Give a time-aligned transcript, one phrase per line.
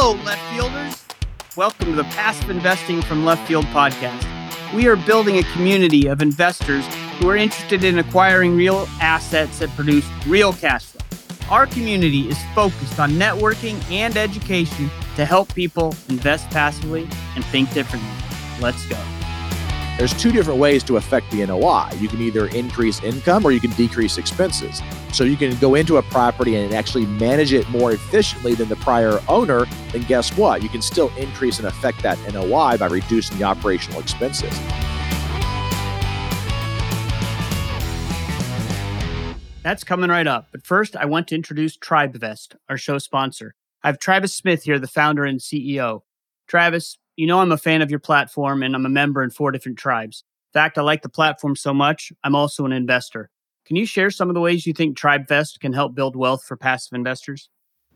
[0.00, 1.04] Hello, left fielders.
[1.56, 4.24] Welcome to the Passive Investing from Left Field podcast.
[4.72, 6.86] We are building a community of investors
[7.18, 11.04] who are interested in acquiring real assets that produce real cash flow.
[11.50, 17.74] Our community is focused on networking and education to help people invest passively and think
[17.74, 18.08] differently.
[18.60, 19.17] Let's go.
[19.98, 21.90] There's two different ways to affect the NOI.
[21.98, 24.80] You can either increase income or you can decrease expenses.
[25.12, 28.76] So you can go into a property and actually manage it more efficiently than the
[28.76, 29.66] prior owner.
[29.90, 30.62] Then guess what?
[30.62, 34.56] You can still increase and affect that NOI by reducing the operational expenses.
[39.64, 40.46] That's coming right up.
[40.52, 43.52] But first, I want to introduce TribeVest, our show sponsor.
[43.82, 46.02] I have Travis Smith here, the founder and CEO.
[46.46, 49.50] Travis, you know I'm a fan of your platform and I'm a member in four
[49.50, 50.22] different tribes.
[50.54, 53.28] In fact, I like the platform so much, I'm also an investor.
[53.66, 56.56] Can you share some of the ways you think TribeVest can help build wealth for
[56.56, 57.50] passive investors?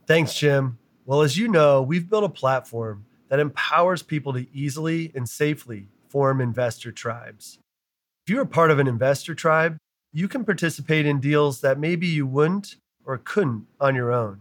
[0.09, 0.77] Thanks, Jim.
[1.07, 5.89] Well, as you know, we've built a platform that empowers people to easily and safely
[6.09, 7.61] form investor tribes.
[8.27, 9.79] If you're a part of an investor tribe,
[10.13, 14.41] you can participate in deals that maybe you wouldn't or couldn't on your own.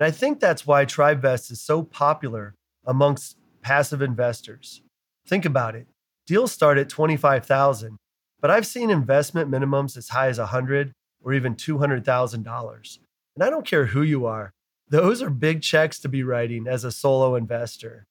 [0.00, 4.82] And I think that's why TribeVest is so popular amongst passive investors.
[5.26, 5.86] Think about it.
[6.26, 7.96] Deals start at 25,000,
[8.40, 12.98] but I've seen investment minimums as high as 100 or even $200,000.
[13.36, 14.50] And I don't care who you are.
[14.88, 18.04] Those are big checks to be writing as a solo investor.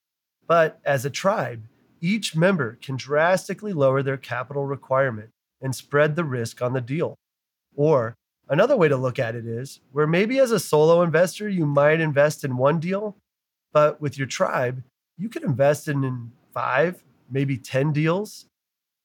[0.48, 1.66] But as a tribe,
[2.02, 5.30] each member can drastically lower their capital requirement
[5.62, 7.16] and spread the risk on the deal.
[7.76, 8.16] Or
[8.48, 12.00] another way to look at it is where maybe as a solo investor, you might
[12.00, 13.18] invest in one deal,
[13.74, 14.84] but with your tribe,
[15.20, 18.48] you can invest in, in five, maybe 10 deals.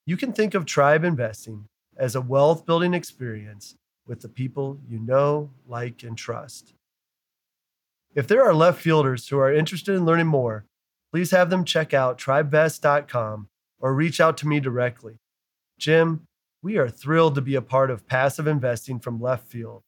[0.07, 3.75] You can think of tribe investing as a wealth building experience
[4.07, 6.73] with the people you know, like, and trust.
[8.15, 10.67] If there are left fielders who are interested in learning more,
[11.13, 13.49] please have them check out tribevest.com
[13.81, 15.19] or reach out to me directly.
[15.79, 16.27] Jim,
[16.63, 19.83] we are thrilled to be a part of passive investing from left field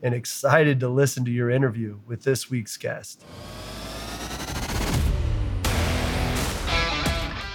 [0.00, 3.24] and excited to listen to your interview with this week's guest.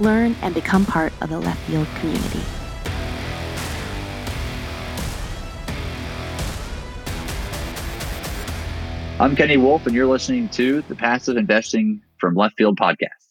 [0.00, 2.42] learn, and become part of the left field community.
[9.18, 13.30] I'm Kenny Wolf, and you're listening to the Passive Investing from Left Field podcast.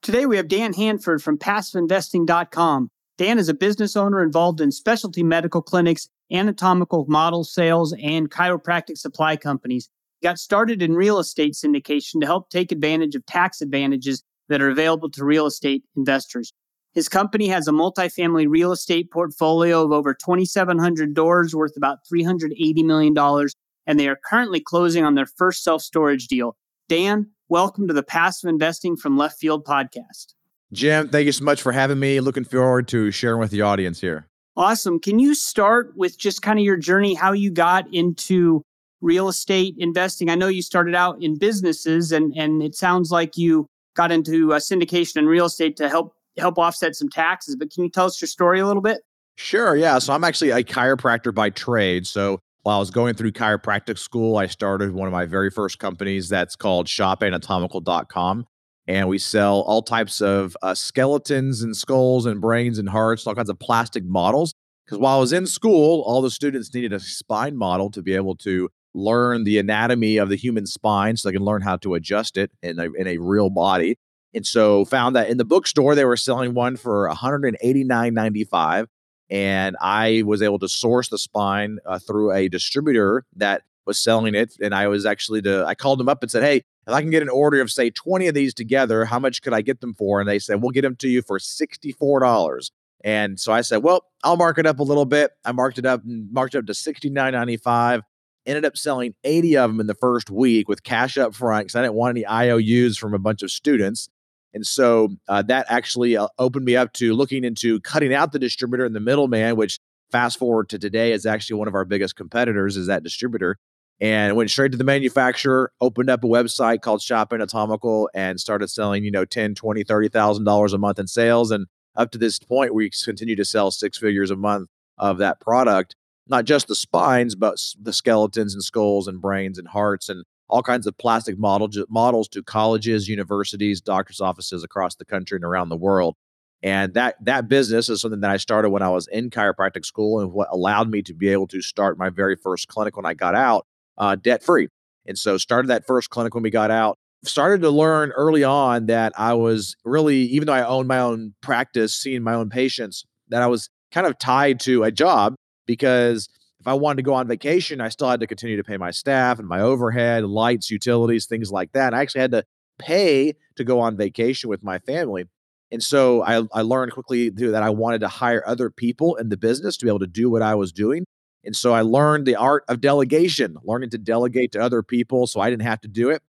[0.00, 2.90] Today, we have Dan Handford from PassiveInvesting.com.
[3.18, 8.98] Dan is a business owner involved in specialty medical clinics, anatomical model sales, and chiropractic
[8.98, 9.88] supply companies.
[10.20, 14.62] He got started in real estate syndication to help take advantage of tax advantages that
[14.62, 16.52] are available to real estate investors.
[16.94, 22.84] His company has a multifamily real estate portfolio of over 2,700 doors worth about $380
[22.84, 23.48] million,
[23.86, 26.56] and they are currently closing on their first self storage deal.
[26.88, 30.34] Dan, welcome to the Passive Investing from Left Field podcast.
[30.72, 32.20] Jim, thank you so much for having me.
[32.20, 34.26] Looking forward to sharing with the audience here.
[34.56, 34.98] Awesome.
[34.98, 38.62] Can you start with just kind of your journey, how you got into
[39.02, 40.30] real estate investing?
[40.30, 44.52] I know you started out in businesses, and, and it sounds like you got into
[44.52, 47.56] uh, syndication and real estate to help help offset some taxes.
[47.56, 49.00] But can you tell us your story a little bit?
[49.36, 49.76] Sure.
[49.76, 49.98] Yeah.
[49.98, 52.06] So I'm actually a chiropractor by trade.
[52.06, 55.78] So while I was going through chiropractic school, I started one of my very first
[55.78, 58.46] companies that's called shopanatomical.com.
[58.88, 63.34] And we sell all types of uh, skeletons and skulls and brains and hearts, all
[63.34, 64.54] kinds of plastic models.
[64.84, 68.14] Because while I was in school, all the students needed a spine model to be
[68.14, 71.94] able to learn the anatomy of the human spine so they can learn how to
[71.94, 73.98] adjust it in a, in a real body.
[74.34, 78.86] And so found that in the bookstore they were selling one for $189.95
[79.28, 84.34] and I was able to source the spine uh, through a distributor that was selling
[84.34, 87.00] it and I was actually to I called them up and said, "Hey, if I
[87.00, 89.80] can get an order of say 20 of these together, how much could I get
[89.80, 92.70] them for?" And they said, "We'll get them to you for $64."
[93.04, 95.86] And so I said, "Well, I'll mark it up a little bit." I marked it
[95.86, 98.02] up and marked it up to $69.95
[98.46, 101.76] ended up selling 80 of them in the first week with cash up front because
[101.76, 104.08] I didn't want any IOUs from a bunch of students.
[104.54, 108.38] And so uh, that actually uh, opened me up to looking into cutting out the
[108.38, 109.78] distributor and the middleman, which
[110.10, 113.58] fast forward to today is actually one of our biggest competitors is that distributor.
[114.00, 118.68] and went straight to the manufacturer, opened up a website called Shop Anatomical and started
[118.68, 121.66] selling, you know, 10, 20, 30,000 dollars a month in sales and
[121.96, 124.68] up to this point we continue to sell six figures a month
[124.98, 125.96] of that product,
[126.28, 130.62] not just the spines but the skeletons and skulls and brains and hearts and all
[130.62, 135.68] kinds of plastic model, models to colleges, universities, doctors' offices across the country and around
[135.68, 136.14] the world.
[136.62, 140.20] And that that business is something that I started when I was in chiropractic school,
[140.20, 143.14] and what allowed me to be able to start my very first clinic when I
[143.14, 143.66] got out,
[143.98, 144.68] uh, debt free.
[145.06, 146.98] And so started that first clinic when we got out.
[147.24, 151.34] Started to learn early on that I was really, even though I owned my own
[151.40, 155.34] practice, seeing my own patients, that I was kind of tied to a job
[155.66, 156.28] because
[156.60, 158.90] if I wanted to go on vacation, I still had to continue to pay my
[158.90, 161.94] staff and my overhead, lights, utilities, things like that.
[161.94, 162.44] I actually had to
[162.78, 165.26] pay to go on vacation with my family.
[165.70, 169.36] And so I, I learned quickly that I wanted to hire other people in the
[169.36, 171.04] business to be able to do what I was doing.
[171.44, 175.40] And so I learned the art of delegation, learning to delegate to other people so
[175.40, 176.22] I didn't have to do it.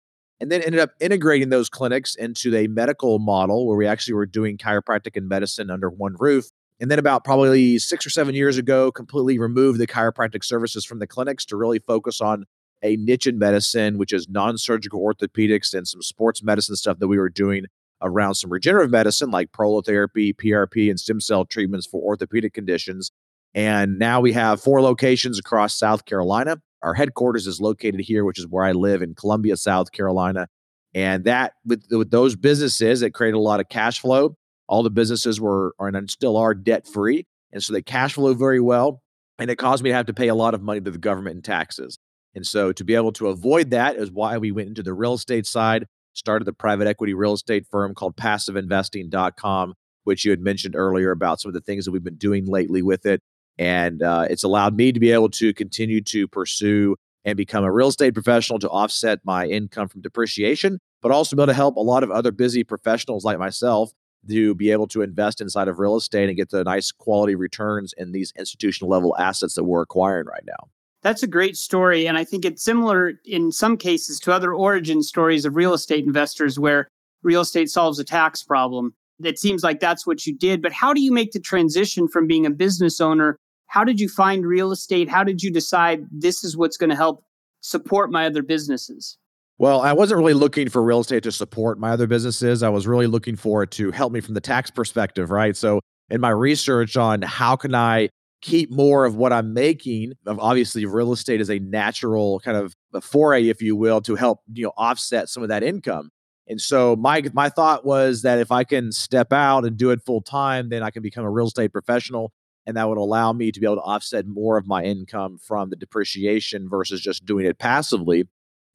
[0.42, 4.26] And then ended up integrating those clinics into a medical model where we actually were
[4.26, 6.50] doing chiropractic and medicine under one roof
[6.80, 11.00] and then about probably six or seven years ago, completely removed the chiropractic services from
[11.00, 12.46] the clinics to really focus on
[12.84, 17.18] a niche in medicine, which is non-surgical orthopedics and some sports medicine stuff that we
[17.18, 17.66] were doing
[18.02, 23.12] around some regenerative medicine like prolotherapy, PRP, and stem cell treatments for orthopedic conditions.
[23.54, 26.62] And now we have four locations across South Carolina.
[26.84, 30.48] Our headquarters is located here, which is where I live in Columbia, South Carolina.
[30.94, 34.36] And that with, with those businesses, it created a lot of cash flow
[34.68, 37.26] all the businesses were and still are debt free.
[37.52, 39.02] And so they cash flow very well.
[39.38, 41.36] And it caused me to have to pay a lot of money to the government
[41.36, 41.98] in taxes.
[42.36, 45.14] And so to be able to avoid that is why we went into the real
[45.14, 49.74] estate side, started the private equity real estate firm called passiveinvesting.com,
[50.04, 52.82] which you had mentioned earlier about some of the things that we've been doing lately
[52.82, 53.22] with it.
[53.58, 57.72] And uh, it's allowed me to be able to continue to pursue and become a
[57.72, 61.76] real estate professional to offset my income from depreciation, but also be able to help
[61.78, 63.92] a lot of other busy professionals like myself
[64.30, 67.94] to be able to invest inside of real estate and get the nice quality returns
[67.98, 70.70] in these institutional level assets that we're acquiring right now.
[71.02, 72.08] That's a great story.
[72.08, 76.04] And I think it's similar in some cases to other origin stories of real estate
[76.04, 76.88] investors where
[77.22, 78.94] real estate solves a tax problem.
[79.24, 80.62] It seems like that's what you did.
[80.62, 83.38] But how do you make the transition from being a business owner?
[83.68, 85.10] How did you find real estate?
[85.10, 87.24] How did you decide this is what's going to help
[87.62, 89.18] support my other businesses?
[89.58, 92.62] Well, I wasn't really looking for real estate to support my other businesses.
[92.62, 95.56] I was really looking for it to help me from the tax perspective, right?
[95.56, 95.80] So,
[96.10, 98.10] in my research on how can I
[98.42, 103.48] keep more of what I'm making, obviously real estate is a natural kind of foray
[103.50, 106.12] if you will to help, you know, offset some of that income.
[106.48, 110.02] And so my my thought was that if I can step out and do it
[110.06, 112.32] full time, then I can become a real estate professional
[112.68, 115.70] and that would allow me to be able to offset more of my income from
[115.70, 118.26] the depreciation versus just doing it passively.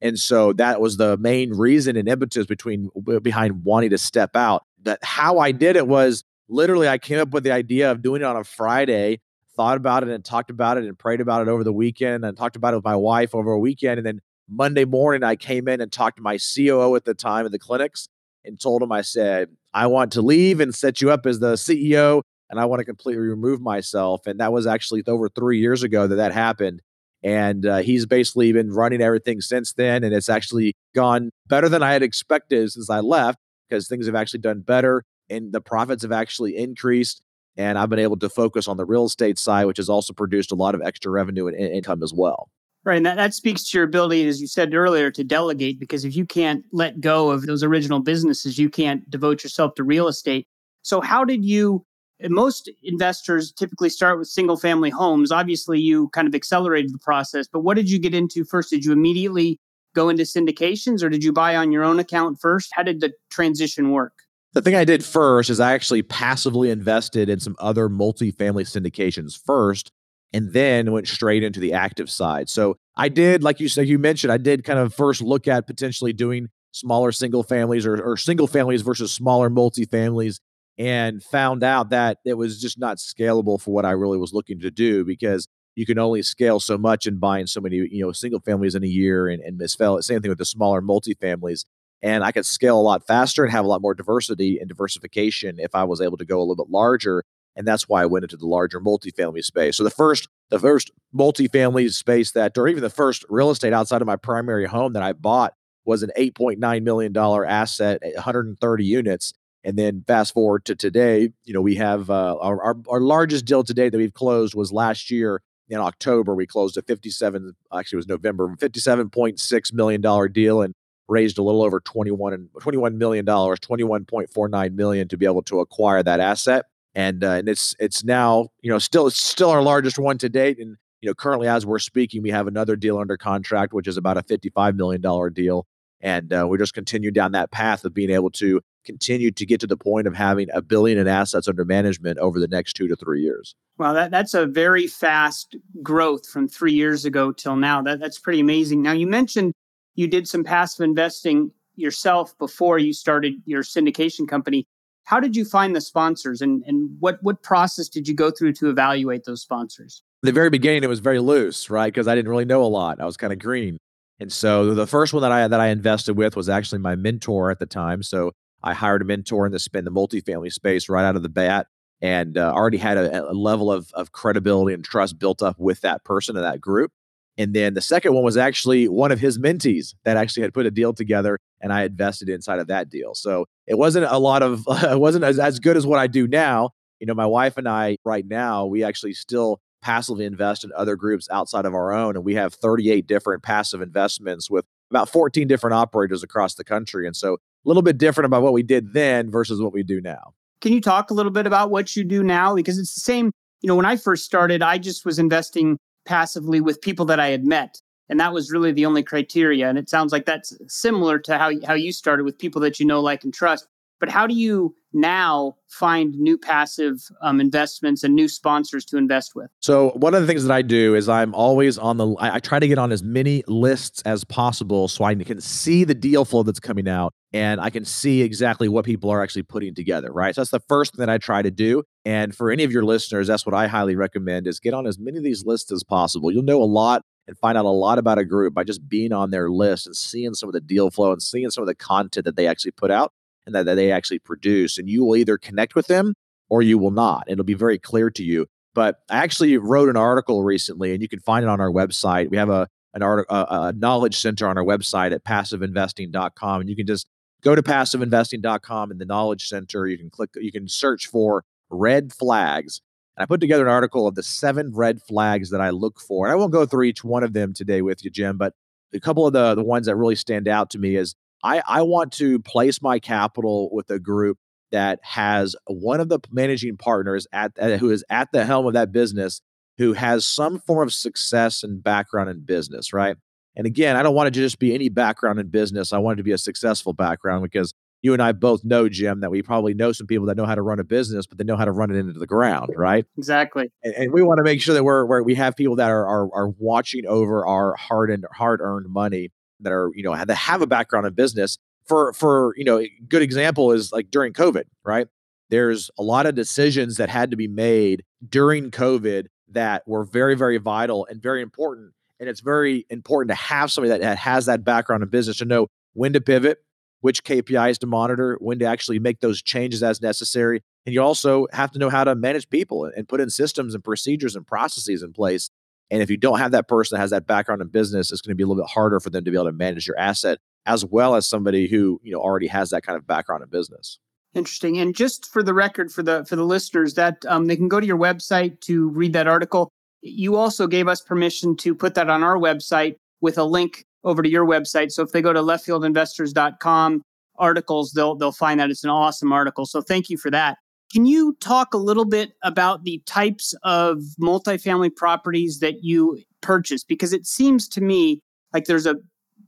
[0.01, 2.89] And so that was the main reason and impetus between
[3.21, 4.65] behind wanting to step out.
[4.83, 8.21] That how I did it was literally I came up with the idea of doing
[8.21, 9.21] it on a Friday,
[9.55, 12.35] thought about it and talked about it and prayed about it over the weekend and
[12.35, 13.99] talked about it with my wife over a weekend.
[13.99, 17.45] And then Monday morning I came in and talked to my COO at the time
[17.45, 18.07] of the clinics
[18.43, 21.53] and told him I said, I want to leave and set you up as the
[21.53, 24.27] CEO and I want to completely remove myself.
[24.27, 26.81] And that was actually over three years ago that that happened.
[27.23, 30.03] And uh, he's basically been running everything since then.
[30.03, 33.39] And it's actually gone better than I had expected since I left
[33.69, 37.21] because things have actually done better and the profits have actually increased.
[37.57, 40.51] And I've been able to focus on the real estate side, which has also produced
[40.51, 42.49] a lot of extra revenue and income as well.
[42.83, 42.97] Right.
[42.97, 46.15] And that, that speaks to your ability, as you said earlier, to delegate, because if
[46.15, 50.47] you can't let go of those original businesses, you can't devote yourself to real estate.
[50.81, 51.85] So, how did you
[52.29, 55.31] most investors typically start with single family homes.
[55.31, 58.69] Obviously, you kind of accelerated the process, but what did you get into first?
[58.69, 59.59] Did you immediately
[59.93, 62.69] go into syndications or did you buy on your own account first?
[62.73, 64.13] How did the transition work?
[64.53, 69.39] The thing I did first is I actually passively invested in some other multifamily syndications
[69.45, 69.91] first
[70.33, 72.49] and then went straight into the active side.
[72.49, 75.67] So I did, like you said, you mentioned, I did kind of first look at
[75.67, 80.39] potentially doing smaller single families or, or single families versus smaller multifamilies
[80.81, 84.59] and found out that it was just not scalable for what I really was looking
[84.61, 88.11] to do because you can only scale so much in buying so many, you know,
[88.11, 90.01] single families in a year and, and misfell.
[90.01, 91.65] Same thing with the smaller multifamilies.
[92.01, 95.59] And I could scale a lot faster and have a lot more diversity and diversification
[95.59, 97.25] if I was able to go a little bit larger.
[97.55, 99.77] And that's why I went into the larger multifamily space.
[99.77, 104.01] So the first, the first multifamily space that, or even the first real estate outside
[104.01, 105.53] of my primary home that I bought
[105.85, 111.61] was an $8.9 million asset, 130 units and then fast forward to today, you know,
[111.61, 115.41] we have uh, our, our, our largest deal today that we've closed was last year
[115.69, 120.73] in October, we closed a 57, actually it was November, $57.6 million deal and
[121.07, 126.03] raised a little over 21 and $21 million, 21.49 million to be able to acquire
[126.03, 126.65] that asset.
[126.93, 130.29] And, uh, and it's, it's now, you know, still, it's still our largest one to
[130.29, 130.59] date.
[130.59, 133.95] And, you know, currently as we're speaking, we have another deal under contract, which is
[133.95, 135.01] about a $55 million
[135.33, 135.65] deal.
[136.01, 139.59] And uh, we just continue down that path of being able to continue to get
[139.59, 142.87] to the point of having a billion in assets under management over the next two
[142.87, 143.55] to three years.
[143.77, 147.81] Well, that, that's a very fast growth from three years ago till now.
[147.81, 148.81] That, that's pretty amazing.
[148.81, 149.53] Now, you mentioned
[149.95, 154.65] you did some passive investing yourself before you started your syndication company.
[155.03, 158.53] How did you find the sponsors and, and what, what process did you go through
[158.53, 160.03] to evaluate those sponsors?
[160.23, 161.91] the very beginning, it was very loose, right?
[161.91, 162.99] Because I didn't really know a lot.
[162.99, 163.77] I was kind of green.
[164.21, 167.49] And so the first one that I that I invested with was actually my mentor
[167.49, 168.03] at the time.
[168.03, 171.29] So I hired a mentor in the spin the multifamily space right out of the
[171.29, 171.65] bat,
[172.03, 175.81] and uh, already had a, a, level of of credibility and trust built up with
[175.81, 176.91] that person and that group.
[177.35, 180.67] And then the second one was actually one of his mentees that actually had put
[180.67, 183.15] a deal together, and I invested inside of that deal.
[183.15, 186.27] So it wasn't a lot of it wasn't as, as good as what I do
[186.27, 186.69] now.
[186.99, 190.95] You know, my wife and I right now we actually still passively invest in other
[190.95, 192.15] groups outside of our own.
[192.15, 197.07] And we have 38 different passive investments with about 14 different operators across the country.
[197.07, 200.01] And so a little bit different about what we did then versus what we do
[200.01, 200.33] now.
[200.61, 202.55] Can you talk a little bit about what you do now?
[202.55, 206.61] Because it's the same, you know, when I first started, I just was investing passively
[206.61, 207.79] with people that I had met.
[208.09, 209.69] And that was really the only criteria.
[209.69, 212.85] And it sounds like that's similar to how, how you started with people that you
[212.85, 213.67] know, like, and trust.
[214.01, 219.35] But how do you now find new passive um, investments and new sponsors to invest
[219.35, 219.47] with?
[219.59, 222.07] So one of the things that I do is I'm always on the.
[222.15, 225.83] I, I, try to get on as many lists as possible so I can see
[225.83, 229.43] the deal flow that's coming out and I can see exactly what people are actually
[229.43, 230.11] putting together.
[230.11, 230.33] Right.
[230.33, 231.83] So that's the first thing that I try to do.
[232.03, 234.97] And for any of your listeners, that's what I highly recommend: is get on as
[234.97, 236.31] many of these lists as possible.
[236.31, 239.13] You'll know a lot and find out a lot about a group by just being
[239.13, 241.75] on their list and seeing some of the deal flow and seeing some of the
[241.75, 243.13] content that they actually put out
[243.51, 244.77] and that, that they actually produce.
[244.77, 246.13] And you will either connect with them
[246.49, 247.25] or you will not.
[247.27, 248.47] It'll be very clear to you.
[248.73, 252.29] But I actually wrote an article recently, and you can find it on our website.
[252.29, 256.69] We have a an article, a, a knowledge center on our website at passiveinvesting.com, and
[256.69, 257.07] you can just
[257.41, 259.87] go to passiveinvesting.com in the knowledge center.
[259.87, 262.81] You can click, you can search for red flags.
[263.15, 266.25] And I put together an article of the seven red flags that I look for.
[266.25, 268.53] And I won't go through each one of them today with you, Jim, but
[268.93, 271.81] a couple of the the ones that really stand out to me is I, I
[271.81, 274.37] want to place my capital with a group
[274.71, 278.73] that has one of the managing partners at uh, who is at the helm of
[278.73, 279.41] that business
[279.77, 283.17] who has some form of success and background in business, right?
[283.55, 285.91] And again, I don't want it to just be any background in business.
[285.91, 289.19] I want it to be a successful background because you and I both know, Jim,
[289.19, 291.43] that we probably know some people that know how to run a business, but they
[291.43, 293.05] know how to run it into the ground, right?
[293.17, 293.71] Exactly.
[293.83, 296.07] And, and we want to make sure that we're, where we have people that are,
[296.07, 299.29] are are watching over our hard and hard earned money
[299.61, 303.21] that are you know that have a background in business for for you know good
[303.21, 305.07] example is like during covid right?
[305.49, 310.35] There's a lot of decisions that had to be made during covid that were very
[310.35, 314.63] very vital and very important and it's very important to have somebody that has that
[314.63, 316.59] background in business to know when to pivot
[317.01, 321.47] which kpis to monitor when to actually make those changes as necessary and you also
[321.51, 325.03] have to know how to manage people and put in systems and procedures and processes
[325.03, 325.49] in place
[325.91, 328.31] and if you don't have that person that has that background in business, it's going
[328.31, 330.39] to be a little bit harder for them to be able to manage your asset
[330.65, 333.99] as well as somebody who, you know, already has that kind of background in business.
[334.33, 334.77] Interesting.
[334.77, 337.81] And just for the record, for the for the listeners, that um, they can go
[337.81, 339.69] to your website to read that article.
[340.01, 344.23] You also gave us permission to put that on our website with a link over
[344.23, 344.91] to your website.
[344.91, 347.01] So if they go to leftfieldinvestors.com
[347.37, 349.65] articles, they'll they'll find that it's an awesome article.
[349.65, 350.57] So thank you for that.
[350.91, 356.83] Can you talk a little bit about the types of multifamily properties that you purchase?
[356.83, 358.21] Because it seems to me
[358.53, 358.97] like there's a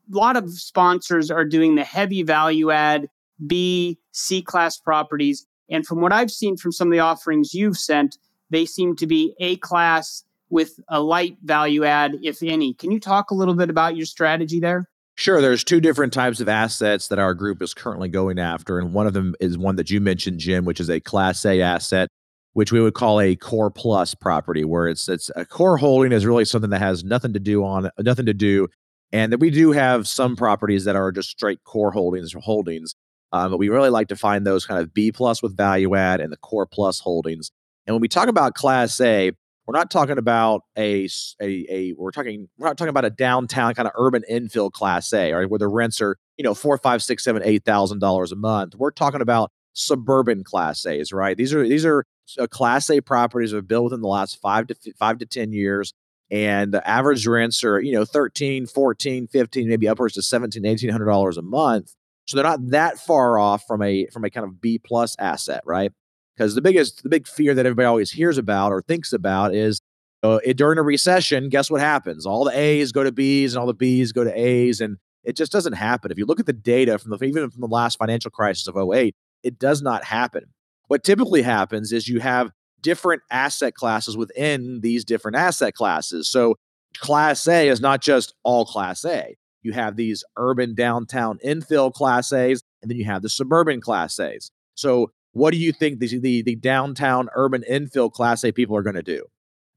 [0.09, 3.09] lot of sponsors are doing the heavy value add
[3.45, 5.45] B, C class properties.
[5.69, 8.17] And from what I've seen from some of the offerings you've sent,
[8.49, 12.73] they seem to be A class with a light value add, if any.
[12.75, 14.87] Can you talk a little bit about your strategy there?
[15.15, 15.41] Sure.
[15.41, 18.79] There's two different types of assets that our group is currently going after.
[18.79, 21.61] And one of them is one that you mentioned, Jim, which is a class A
[21.61, 22.09] asset,
[22.53, 26.25] which we would call a core plus property, where it's it's a core holding is
[26.25, 28.67] really something that has nothing to do on nothing to do.
[29.11, 32.95] And that we do have some properties that are just straight core holdings or holdings.
[33.31, 36.21] Um, but we really like to find those kind of B plus with value add
[36.21, 37.51] and the core plus holdings.
[37.85, 39.31] And when we talk about class A,
[39.65, 41.07] we're not talking about a,
[41.41, 45.11] a, a we're talking we're not talking about a downtown kind of urban infill class
[45.13, 48.31] A, right, where the rents are you know four, five, six, seven, eight thousand dollars
[48.31, 48.75] a month.
[48.75, 51.37] We're talking about suburban class A's, right?
[51.37, 52.05] These are these are
[52.39, 55.51] uh, class A properties that are built within the last five to five to ten
[55.53, 55.93] years.
[56.31, 61.05] and the average rents are, you know, 13, 14, 15, maybe upwards to 17, 1800
[61.05, 61.93] dollars a month.
[62.25, 65.61] So they're not that far off from a from a kind of B plus asset,
[65.65, 65.91] right?
[66.35, 69.81] Because the biggest the big fear that everybody always hears about or thinks about is
[70.23, 72.25] uh, it, during a recession, guess what happens?
[72.25, 75.35] All the A's go to B's and all the B's go to A's and it
[75.35, 76.11] just doesn't happen.
[76.11, 78.75] If you look at the data from the even from the last financial crisis of
[78.77, 80.45] 08, it does not happen.
[80.87, 86.29] What typically happens is you have different asset classes within these different asset classes.
[86.29, 86.55] So
[86.97, 89.35] class A is not just all class A.
[89.61, 94.19] You have these urban downtown infill class A's, and then you have the suburban class
[94.19, 94.51] A's.
[94.75, 98.83] So what do you think the, the, the downtown urban infill class A people are
[98.83, 99.25] going to do?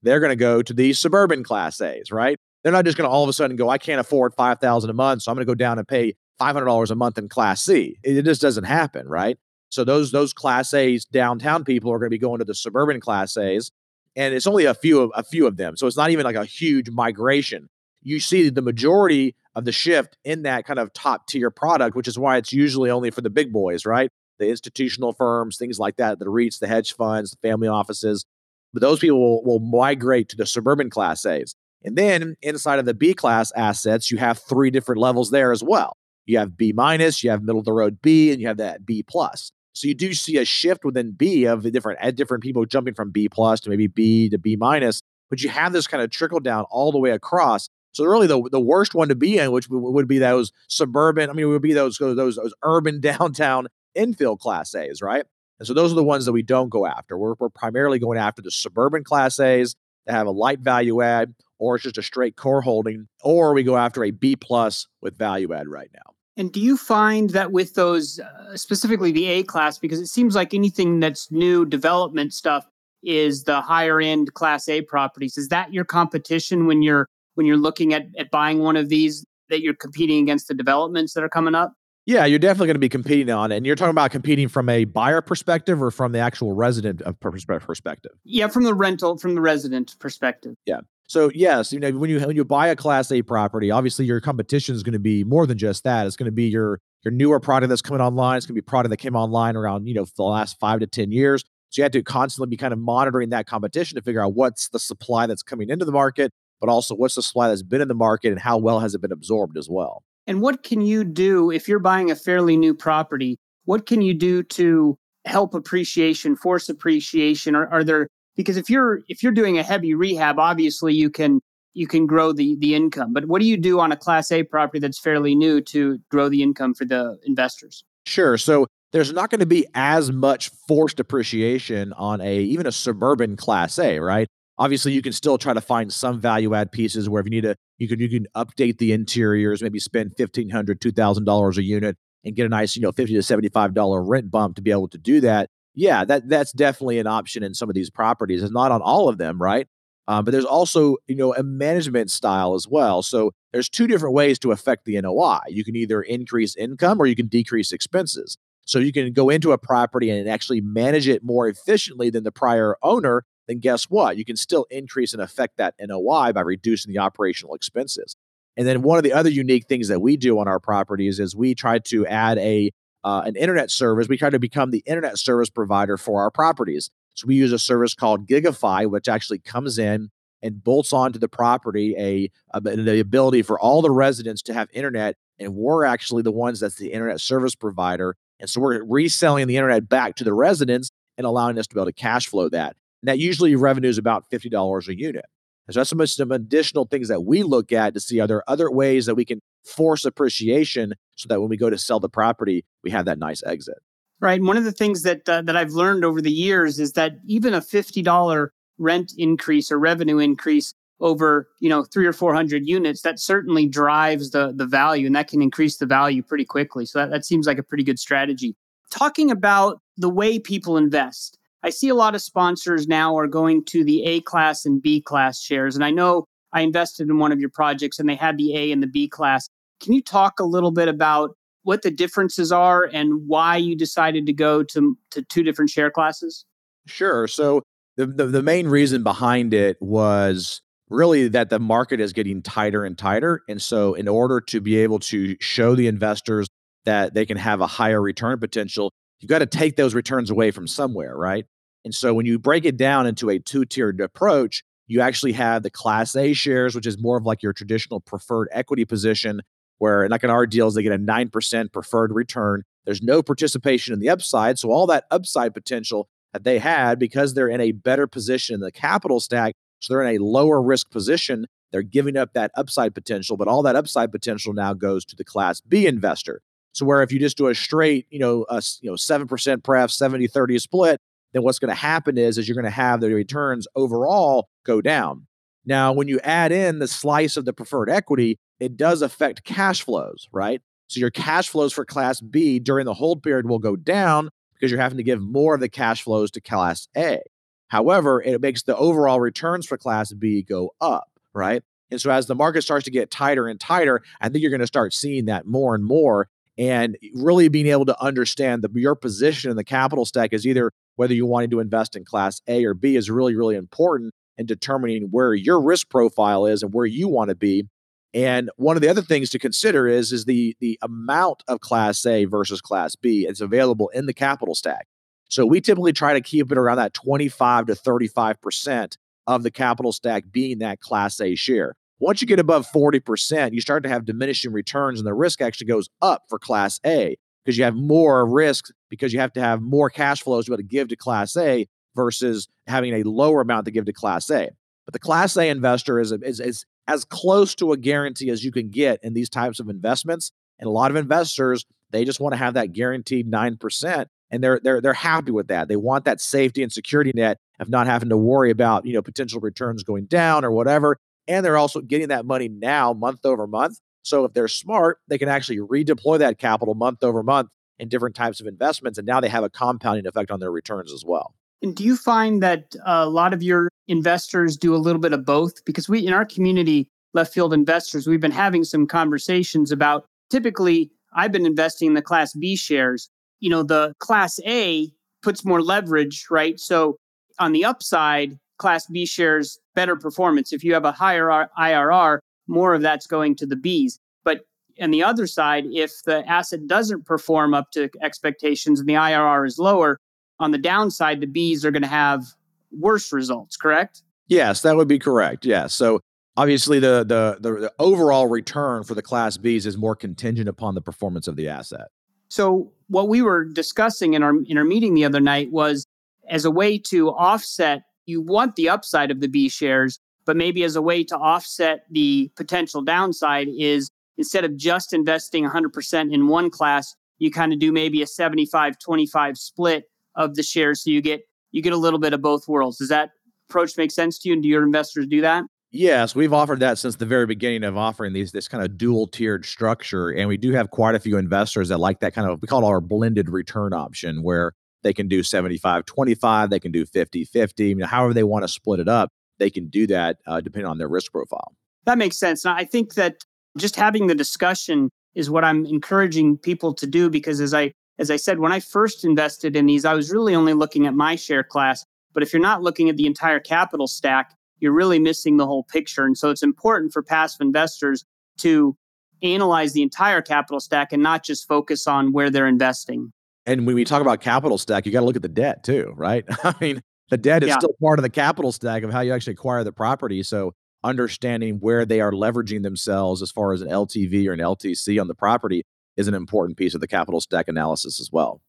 [0.03, 2.39] They're going to go to the suburban class A's, right?
[2.63, 4.93] They're not just going to all of a sudden go, I can't afford 5000 a
[4.93, 7.97] month, so I'm going to go down and pay $500 a month in class C.
[8.03, 9.39] It, it just doesn't happen, right?
[9.71, 13.01] So those those class A's downtown people are going to be going to the suburban
[13.01, 13.73] class A's,
[14.15, 15.77] and it's only a few of a few of them.
[15.77, 17.69] So it's not even like a huge migration.
[18.03, 22.07] You see the majority of the shift in that kind of top tier product, which
[22.07, 24.11] is why it's usually only for the big boys, right?
[24.39, 28.25] The institutional firms, things like that, the REITs, the hedge funds, the family offices.
[28.73, 31.55] But those people will, will migrate to the suburban class A's.
[31.85, 35.63] And then inside of the B class assets, you have three different levels there as
[35.63, 35.97] well.
[36.27, 38.85] You have B minus, you have middle of the road B, and you have that
[38.85, 39.53] B plus.
[39.73, 42.95] So you do see a shift within B of the different at different people jumping
[42.95, 45.01] from B plus to maybe B to B minus,
[45.31, 47.69] but you have this kind of trickle down all the way across.
[47.93, 51.31] So really, the the worst one to be in, which would be those suburban.
[51.31, 55.25] I mean, it would be those those those urban downtown infill class A's, right?
[55.59, 57.17] And so those are the ones that we don't go after.
[57.17, 59.75] We're, we're primarily going after the suburban class A's
[60.07, 63.63] that have a light value add, or it's just a straight core holding, or we
[63.63, 66.13] go after a B plus with value add right now.
[66.37, 70.35] And do you find that with those, uh, specifically the A class, because it seems
[70.35, 72.67] like anything that's new development stuff
[73.03, 75.39] is the higher end class A properties.
[75.39, 79.25] Is that your competition when you're when you're looking at, at buying one of these
[79.49, 81.73] that you're competing against the developments that are coming up?
[82.07, 83.57] Yeah, you're definitely going to be competing on it.
[83.57, 87.13] And you're talking about competing from a buyer perspective or from the actual resident uh,
[87.13, 88.13] perspective?
[88.25, 90.55] Yeah, from the rental, from the resident perspective.
[90.67, 90.81] Yeah.
[91.09, 94.21] So yes, you know when you when you buy a Class A property, obviously your
[94.21, 96.07] competition is going to be more than just that.
[96.07, 98.37] It's going to be your your newer product that's coming online.
[98.37, 100.87] It's going to be product that came online around you know the last five to
[100.87, 101.45] ten years.
[101.71, 104.69] So you have to constantly be kind of monitoring that competition to figure out what's
[104.69, 107.89] the supply that's coming into the market, but also what's the supply that's been in
[107.89, 110.03] the market and how well has it been absorbed as well.
[110.27, 113.39] And what can you do if you're buying a fairly new property?
[113.65, 117.55] What can you do to help appreciation, force appreciation?
[117.55, 121.41] Are, are there because if you're if you're doing a heavy rehab, obviously you can
[121.75, 123.13] you can grow the the income.
[123.13, 126.29] But what do you do on a class A property that's fairly new to grow
[126.29, 127.85] the income for the investors?
[128.07, 128.39] Sure.
[128.39, 133.37] So there's not going to be as much forced appreciation on a even a suburban
[133.37, 134.29] class A, right?
[134.59, 137.43] Obviously, you can still try to find some value add pieces where if you need
[137.43, 141.59] to, you can you can update the interiors, maybe spend fifteen hundred, two thousand dollars
[141.59, 144.57] a unit, and get a nice, you know, fifty to seventy five dollar rent bump
[144.57, 147.75] to be able to do that yeah, that that's definitely an option in some of
[147.75, 148.43] these properties.
[148.43, 149.69] It's not on all of them, right?
[150.09, 153.03] Um, but there's also you know a management style as well.
[153.03, 155.41] So there's two different ways to affect the NOI.
[155.49, 158.39] You can either increase income or you can decrease expenses.
[158.65, 162.33] So you can go into a property and actually manage it more efficiently than the
[162.33, 163.25] prior owner.
[163.49, 164.17] Then guess what?
[164.17, 168.17] You can still increase and affect that NOI by reducing the operational expenses.
[168.57, 171.37] And then one of the other unique things that we do on our properties is
[171.37, 172.73] we try to add a
[173.05, 174.09] uh, an internet service.
[174.09, 176.91] We try to become the internet service provider for our properties.
[177.15, 180.11] So we use a service called Gigify, which actually comes in
[180.43, 184.69] and bolts onto the property a, a, the ability for all the residents to have
[184.73, 188.17] internet, and we're actually the ones that's the internet service provider.
[188.41, 191.81] And so we're reselling the internet back to the residents and allowing us to be
[191.81, 192.77] able to cash flow that.
[193.07, 195.27] And that usually revenue is about fifty dollars a unit.
[195.69, 198.43] And so that's some, some additional things that we look at to see are there
[198.49, 202.09] other ways that we can force appreciation so that when we go to sell the
[202.09, 203.77] property, we have that nice exit.
[204.21, 204.39] Right.
[204.39, 207.13] And one of the things that uh, that I've learned over the years is that
[207.27, 212.35] even a fifty dollar rent increase or revenue increase over you know three or four
[212.35, 216.45] hundred units, that certainly drives the the value, and that can increase the value pretty
[216.45, 216.87] quickly.
[216.87, 218.57] So that, that seems like a pretty good strategy.
[218.91, 223.65] Talking about the way people invest, I see a lot of sponsors now are going
[223.65, 227.33] to the A class and B class shares, and I know I invested in one
[227.33, 229.49] of your projects and they had the A and the B class.
[229.81, 234.27] Can you talk a little bit about what the differences are and why you decided
[234.27, 236.45] to go to, to two different share classes?
[236.87, 237.27] Sure.
[237.27, 237.63] So
[237.97, 242.85] the, the, the main reason behind it was really that the market is getting tighter
[242.85, 243.43] and tighter.
[243.49, 246.47] And so in order to be able to show the investors
[246.85, 250.53] that they can have a higher return potential, you've got to take those returns away
[250.53, 251.45] from somewhere, right?
[251.87, 255.71] And so when you break it down into a two-tiered approach, You actually have the
[255.71, 259.43] Class A shares, which is more of like your traditional preferred equity position,
[259.79, 262.63] where like in our deals, they get a 9% preferred return.
[262.85, 264.59] There's no participation in the upside.
[264.59, 268.61] So all that upside potential that they had, because they're in a better position in
[268.61, 272.95] the capital stack, so they're in a lower risk position, they're giving up that upside
[272.95, 276.43] potential, but all that upside potential now goes to the class B investor.
[276.73, 279.91] So where if you just do a straight, you know, a you know, 7% pref,
[279.91, 281.01] 70 30 split,
[281.37, 284.81] then what's going to happen is is you're going to have the returns overall go
[284.81, 285.27] down.
[285.67, 289.83] Now, when you add in the slice of the preferred equity, it does affect cash
[289.83, 290.63] flows, right?
[290.89, 294.71] So your cash flows for class B during the hold period will go down because
[294.71, 297.21] you're having to give more of the cash flows to class A.
[297.69, 301.63] However, it makes the overall returns for class B go up, right?
[301.91, 304.61] And so as the market starts to get tighter and tighter, I think you're going
[304.61, 308.95] to start seeing that more and more and really being able to understand that your
[308.95, 312.65] position in the capital stack is either whether you wanted to invest in class A
[312.65, 316.87] or B is really, really important in determining where your risk profile is and where
[316.87, 317.65] you want to be.
[318.13, 322.05] And one of the other things to consider is, is the, the amount of class
[322.07, 324.87] A versus class B that's available in the capital stack.
[325.29, 329.93] So we typically try to keep it around that 25 to 35% of the capital
[329.93, 331.75] stack being that class A share.
[331.99, 335.67] Once you get above 40%, you start to have diminishing returns and the risk actually
[335.67, 339.63] goes up for class A because you have more risk because you have to have
[339.63, 343.41] more cash flows to be able to give to class A versus having a lower
[343.41, 344.51] amount to give to class A.
[344.85, 348.51] But the class A investor is, is, is as close to a guarantee as you
[348.51, 350.33] can get in these types of investments.
[350.59, 354.61] And a lot of investors, they just want to have that guaranteed 9% and they're
[354.61, 355.69] they're they're happy with that.
[355.69, 359.03] They want that safety and security net of not having to worry about, you know,
[359.03, 360.99] potential returns going down or whatever.
[361.29, 363.79] And they're also getting that money now month over month.
[364.07, 368.15] So if they're smart, they can actually redeploy that capital month over month in different
[368.15, 371.35] types of investments and now they have a compounding effect on their returns as well.
[371.63, 375.13] And do you find that uh, a lot of your investors do a little bit
[375.13, 375.65] of both?
[375.65, 380.91] Because we, in our community, left field investors, we've been having some conversations about typically,
[381.15, 383.09] I've been investing in the Class B shares.
[383.41, 384.93] You know, the Class A
[385.23, 386.61] puts more leverage, right?
[386.61, 386.97] So
[387.39, 390.53] on the upside, Class B shares better performance.
[390.53, 393.99] If you have a higher IRR, more of that's going to the Bs.
[394.25, 394.47] But
[394.81, 399.47] on the other side, if the asset doesn't perform up to expectations and the IRR
[399.47, 399.99] is lower,
[400.39, 402.25] on the downside, the Bs are going to have
[402.71, 404.03] worse results, correct?
[404.29, 405.47] Yes, that would be correct.
[405.47, 405.67] Yeah.
[405.67, 406.01] So
[406.37, 410.75] obviously the, the, the the overall return for the class Bs is more contingent upon
[410.75, 411.89] the performance of the asset.
[412.29, 415.87] So what we were discussing in our in our meeting the other night was
[416.29, 420.65] as a way to offset you want the upside of the B shares, but maybe
[420.65, 426.27] as a way to offset the potential downside is instead of just investing 100% in
[426.27, 429.85] one class, you kind of do maybe a 75 25 split
[430.17, 432.79] of the shares so you get you get a little bit of both worlds.
[432.79, 433.11] Does that
[433.49, 435.45] approach make sense to you and do your investors do that?
[435.71, 439.07] Yes, we've offered that since the very beginning of offering these this kind of dual
[439.07, 442.41] tiered structure and we do have quite a few investors that like that kind of
[442.43, 446.73] we call it our blended return option where they can do 75 25, they can
[446.73, 449.87] do 50 50, you know, however they want to split it up, they can do
[449.89, 451.55] that uh, depending on their risk profile.
[451.85, 452.45] That makes sense.
[452.45, 453.17] And I think that
[453.57, 458.11] just having the discussion is what I'm encouraging people to do because as I as
[458.11, 461.17] I said when I first invested in these I was really only looking at my
[461.17, 465.37] share class, but if you're not looking at the entire capital stack, you're really missing
[465.37, 466.05] the whole picture.
[466.05, 468.05] And so it's important for passive investors
[468.39, 468.77] to
[469.23, 473.13] analyze the entire capital stack and not just focus on where they're investing.
[473.47, 475.93] And when we talk about capital stack, you got to look at the debt too,
[475.97, 476.25] right?
[476.45, 477.59] I mean, the debt is yeah.
[477.59, 480.23] still part of the capital stack of how you actually acquire the property.
[480.23, 485.01] So understanding where they are leveraging themselves as far as an LTV or an LTC
[485.01, 485.65] on the property
[485.97, 488.41] is an important piece of the capital stack analysis as well.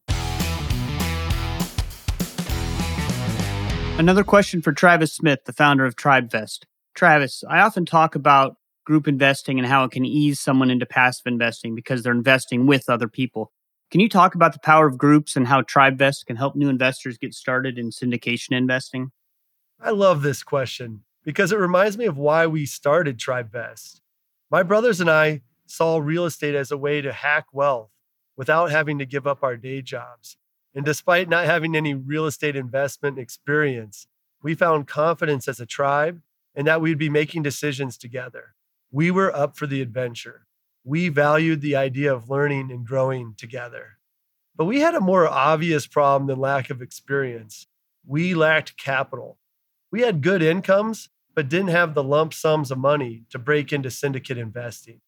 [3.98, 6.64] Another question for Travis Smith, the founder of TribeVest.
[6.94, 11.26] Travis, I often talk about group investing and how it can ease someone into passive
[11.26, 13.52] investing because they're investing with other people.
[13.90, 17.16] Can you talk about the power of groups and how TribeVest can help new investors
[17.16, 19.12] get started in syndication investing?
[19.80, 24.00] I love this question because it reminds me of why we started TribeVest.
[24.50, 27.90] My brothers and I saw real estate as a way to hack wealth
[28.36, 30.36] without having to give up our day jobs.
[30.74, 34.06] And despite not having any real estate investment experience,
[34.42, 36.20] we found confidence as a tribe
[36.54, 38.54] and that we'd be making decisions together.
[38.90, 40.47] We were up for the adventure.
[40.88, 43.98] We valued the idea of learning and growing together.
[44.56, 47.66] But we had a more obvious problem than lack of experience.
[48.06, 49.36] We lacked capital.
[49.92, 53.90] We had good incomes, but didn't have the lump sums of money to break into
[53.90, 55.02] syndicate investing.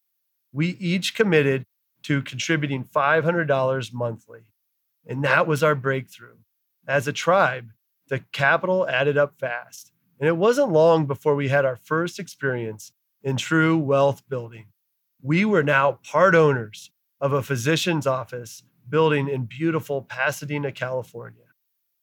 [0.53, 1.65] We each committed
[2.03, 4.43] to contributing $500 monthly.
[5.07, 6.37] And that was our breakthrough.
[6.87, 7.71] As a tribe,
[8.09, 12.93] the capital added up fast, And it wasn't long before we had our first experience
[13.23, 14.67] in true wealth building.
[15.23, 21.45] We were now part owners of a physician's office building in beautiful Pasadena, California.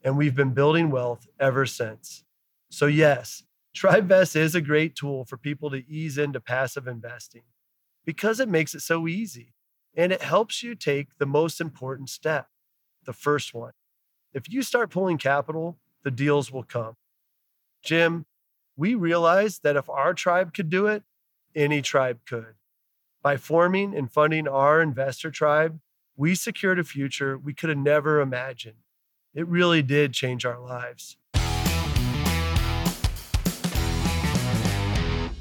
[0.03, 2.23] And we've been building wealth ever since.
[2.69, 3.43] So, yes,
[3.75, 7.43] TribeVest is a great tool for people to ease into passive investing
[8.05, 9.53] because it makes it so easy
[9.95, 12.47] and it helps you take the most important step,
[13.03, 13.73] the first one.
[14.33, 16.95] If you start pulling capital, the deals will come.
[17.83, 18.25] Jim,
[18.75, 21.03] we realized that if our tribe could do it,
[21.55, 22.56] any tribe could.
[23.27, 25.81] By forming and funding our investor tribe,
[26.15, 28.77] we secured a future we could have never imagined.
[29.35, 31.17] It really did change our lives.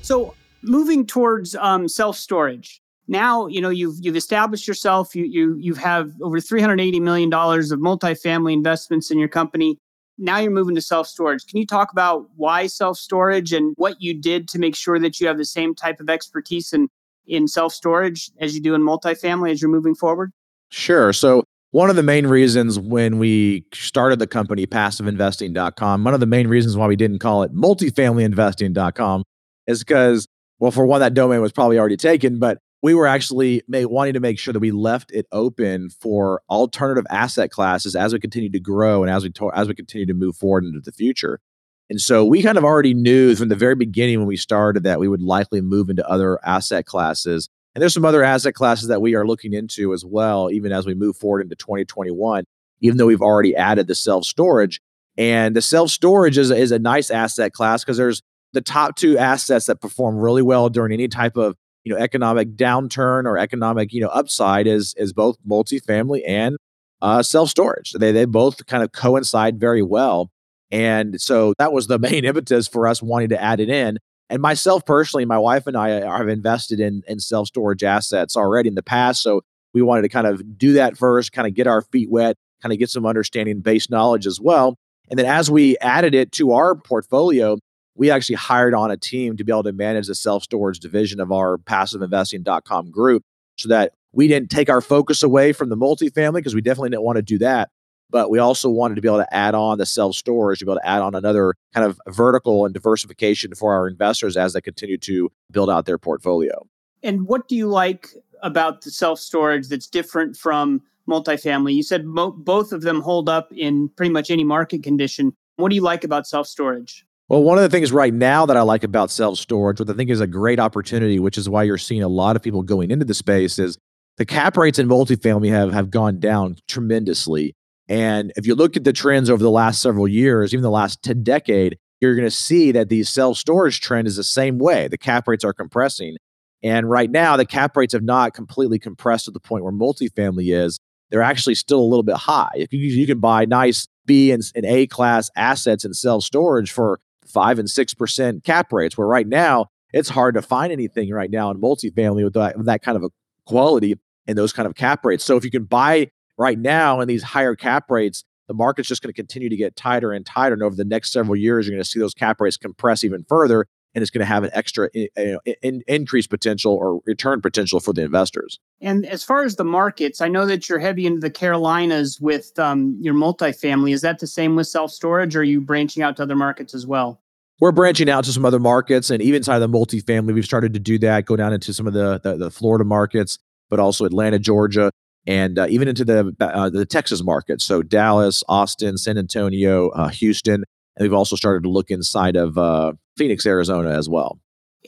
[0.03, 5.15] So, moving towards um, self storage, now you know you've you've established yourself.
[5.15, 9.29] You you you have over three hundred eighty million dollars of multifamily investments in your
[9.29, 9.79] company.
[10.19, 11.47] Now you're moving to self storage.
[11.47, 15.21] Can you talk about why self storage and what you did to make sure that
[15.21, 16.89] you have the same type of expertise in
[17.27, 20.33] in self storage as you do in multifamily as you're moving forward?
[20.71, 21.13] Sure.
[21.13, 26.27] So one of the main reasons when we started the company passiveinvesting.com, one of the
[26.27, 29.23] main reasons why we didn't call it multifamilyinvesting.com
[29.67, 30.27] is because
[30.59, 34.21] well for one that domain was probably already taken, but we were actually wanting to
[34.21, 38.61] make sure that we left it open for alternative asset classes as we continue to
[38.61, 41.41] grow and as we to- as we continue to move forward into the future.
[41.89, 44.99] And so we kind of already knew from the very beginning when we started that
[44.99, 47.49] we would likely move into other asset classes.
[47.75, 50.87] And there's some other asset classes that we are looking into as well, even as
[50.87, 52.45] we move forward into 2021,
[52.81, 54.81] even though we've already added the self storage.
[55.17, 58.23] And the self storage is, is a nice asset class because there's
[58.53, 62.57] the top two assets that perform really well during any type of you know economic
[62.57, 66.57] downturn or economic you know upside is is both multifamily and
[67.03, 67.93] uh, self storage.
[67.93, 70.31] They they both kind of coincide very well,
[70.71, 73.99] and so that was the main impetus for us wanting to add it in.
[74.29, 78.37] And myself personally, my wife and I uh, have invested in in self storage assets
[78.37, 81.55] already in the past, so we wanted to kind of do that first, kind of
[81.55, 84.77] get our feet wet, kind of get some understanding, base knowledge as well.
[85.11, 87.59] And then as we added it to our portfolio,
[87.95, 91.21] we actually hired on a team to be able to manage the self storage division
[91.21, 93.23] of our passiveinvesting.com group
[93.57, 97.03] so that we didn't take our focus away from the multifamily because we definitely didn't
[97.03, 97.71] want to do that.
[98.11, 100.71] But we also wanted to be able to add on the self storage, to be
[100.71, 104.61] able to add on another kind of vertical and diversification for our investors as they
[104.61, 106.67] continue to build out their portfolio.
[107.03, 108.09] And what do you like
[108.43, 111.75] about the self storage that's different from multifamily?
[111.75, 115.33] You said mo- both of them hold up in pretty much any market condition.
[115.57, 117.05] What do you like about self storage?
[117.29, 119.95] Well, one of the things right now that I like about self storage, which I
[119.95, 122.91] think is a great opportunity, which is why you're seeing a lot of people going
[122.91, 123.79] into the space, is
[124.17, 127.55] the cap rates in multifamily have have gone down tremendously.
[127.89, 131.03] And if you look at the trends over the last several years, even the last
[131.03, 134.89] 10 decade, you're going to see that the self storage trend is the same way.
[134.89, 136.17] The cap rates are compressing.
[136.63, 140.55] And right now, the cap rates have not completely compressed to the point where multifamily
[140.55, 140.79] is.
[141.11, 142.51] They're actually still a little bit high.
[142.55, 146.73] If you, you can buy nice B and, and A class assets and self storage
[146.73, 148.99] for five and six percent cap rates.
[148.99, 152.67] Where right now it's hard to find anything right now in multifamily with that, with
[152.67, 153.11] that kind of a
[153.47, 153.95] quality
[154.27, 155.25] and those kind of cap rates.
[155.25, 159.03] So if you can buy right now in these higher cap rates, the market's just
[159.03, 160.55] going to continue to get tighter and tighter.
[160.55, 163.25] And over the next several years, you're going to see those cap rates compress even
[163.29, 163.67] further.
[163.95, 167.81] And it's going to have an extra you know, in, increase potential or return potential
[167.81, 168.59] for the investors.
[168.81, 172.59] And as far as the markets, I know that you're heavy into the Carolinas with
[172.59, 173.95] um, your multifamily.
[173.95, 176.75] Is that the same with self storage, or are you branching out to other markets
[176.75, 177.23] as well?
[177.61, 180.81] we're branching out to some other markets and even inside the multifamily we've started to
[180.81, 183.39] do that go down into some of the the, the florida markets
[183.71, 184.91] but also atlanta georgia
[185.27, 187.61] and uh, even into the uh, the texas market.
[187.61, 190.65] So dallas austin san antonio uh, houston
[190.97, 194.39] and we've also started to look inside of uh, phoenix arizona as well.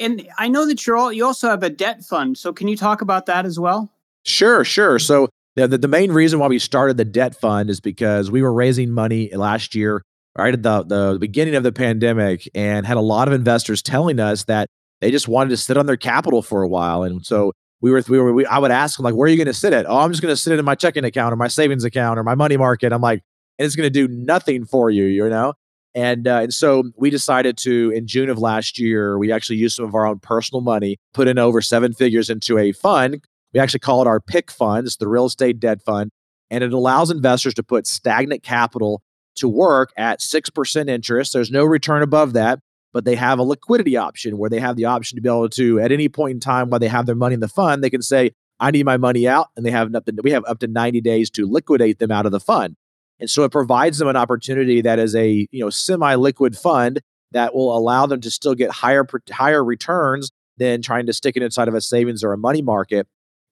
[0.01, 2.77] And i know that you're all you also have a debt fund so can you
[2.77, 3.93] talk about that as well?
[4.25, 4.99] Sure sure.
[4.99, 8.53] So the, the main reason why we started the debt fund is because we were
[8.53, 10.03] raising money last year
[10.37, 14.21] right at the, the beginning of the pandemic and had a lot of investors telling
[14.21, 14.69] us that
[15.01, 17.03] they just wanted to sit on their capital for a while.
[17.03, 19.37] And so we were, we were, we, I would ask them like, where are you
[19.37, 19.87] going to sit it?
[19.89, 22.19] Oh, I'm just going to sit it in my checking account or my savings account
[22.19, 22.93] or my money market.
[22.93, 23.23] I'm like,
[23.59, 25.55] and it's going to do nothing for you, you know?
[25.95, 29.77] And, uh, and so we decided to, in June of last year, we actually used
[29.77, 33.25] some of our own personal money, put in over seven figures into a fund.
[33.53, 34.87] We actually call it our pick fund.
[34.87, 36.11] It's the real estate debt fund.
[36.51, 39.03] And it allows investors to put stagnant capital
[39.37, 41.33] to work at 6% interest.
[41.33, 42.61] There's no return above that,
[42.93, 45.79] but they have a liquidity option where they have the option to be able to,
[45.81, 48.03] at any point in time while they have their money in the fund, they can
[48.03, 49.49] say, I need my money out.
[49.57, 52.27] And they have up to, we have up to 90 days to liquidate them out
[52.27, 52.77] of the fund.
[53.21, 57.01] And so it provides them an opportunity that is a you know semi-liquid fund
[57.33, 61.43] that will allow them to still get higher higher returns than trying to stick it
[61.43, 63.07] inside of a savings or a money market.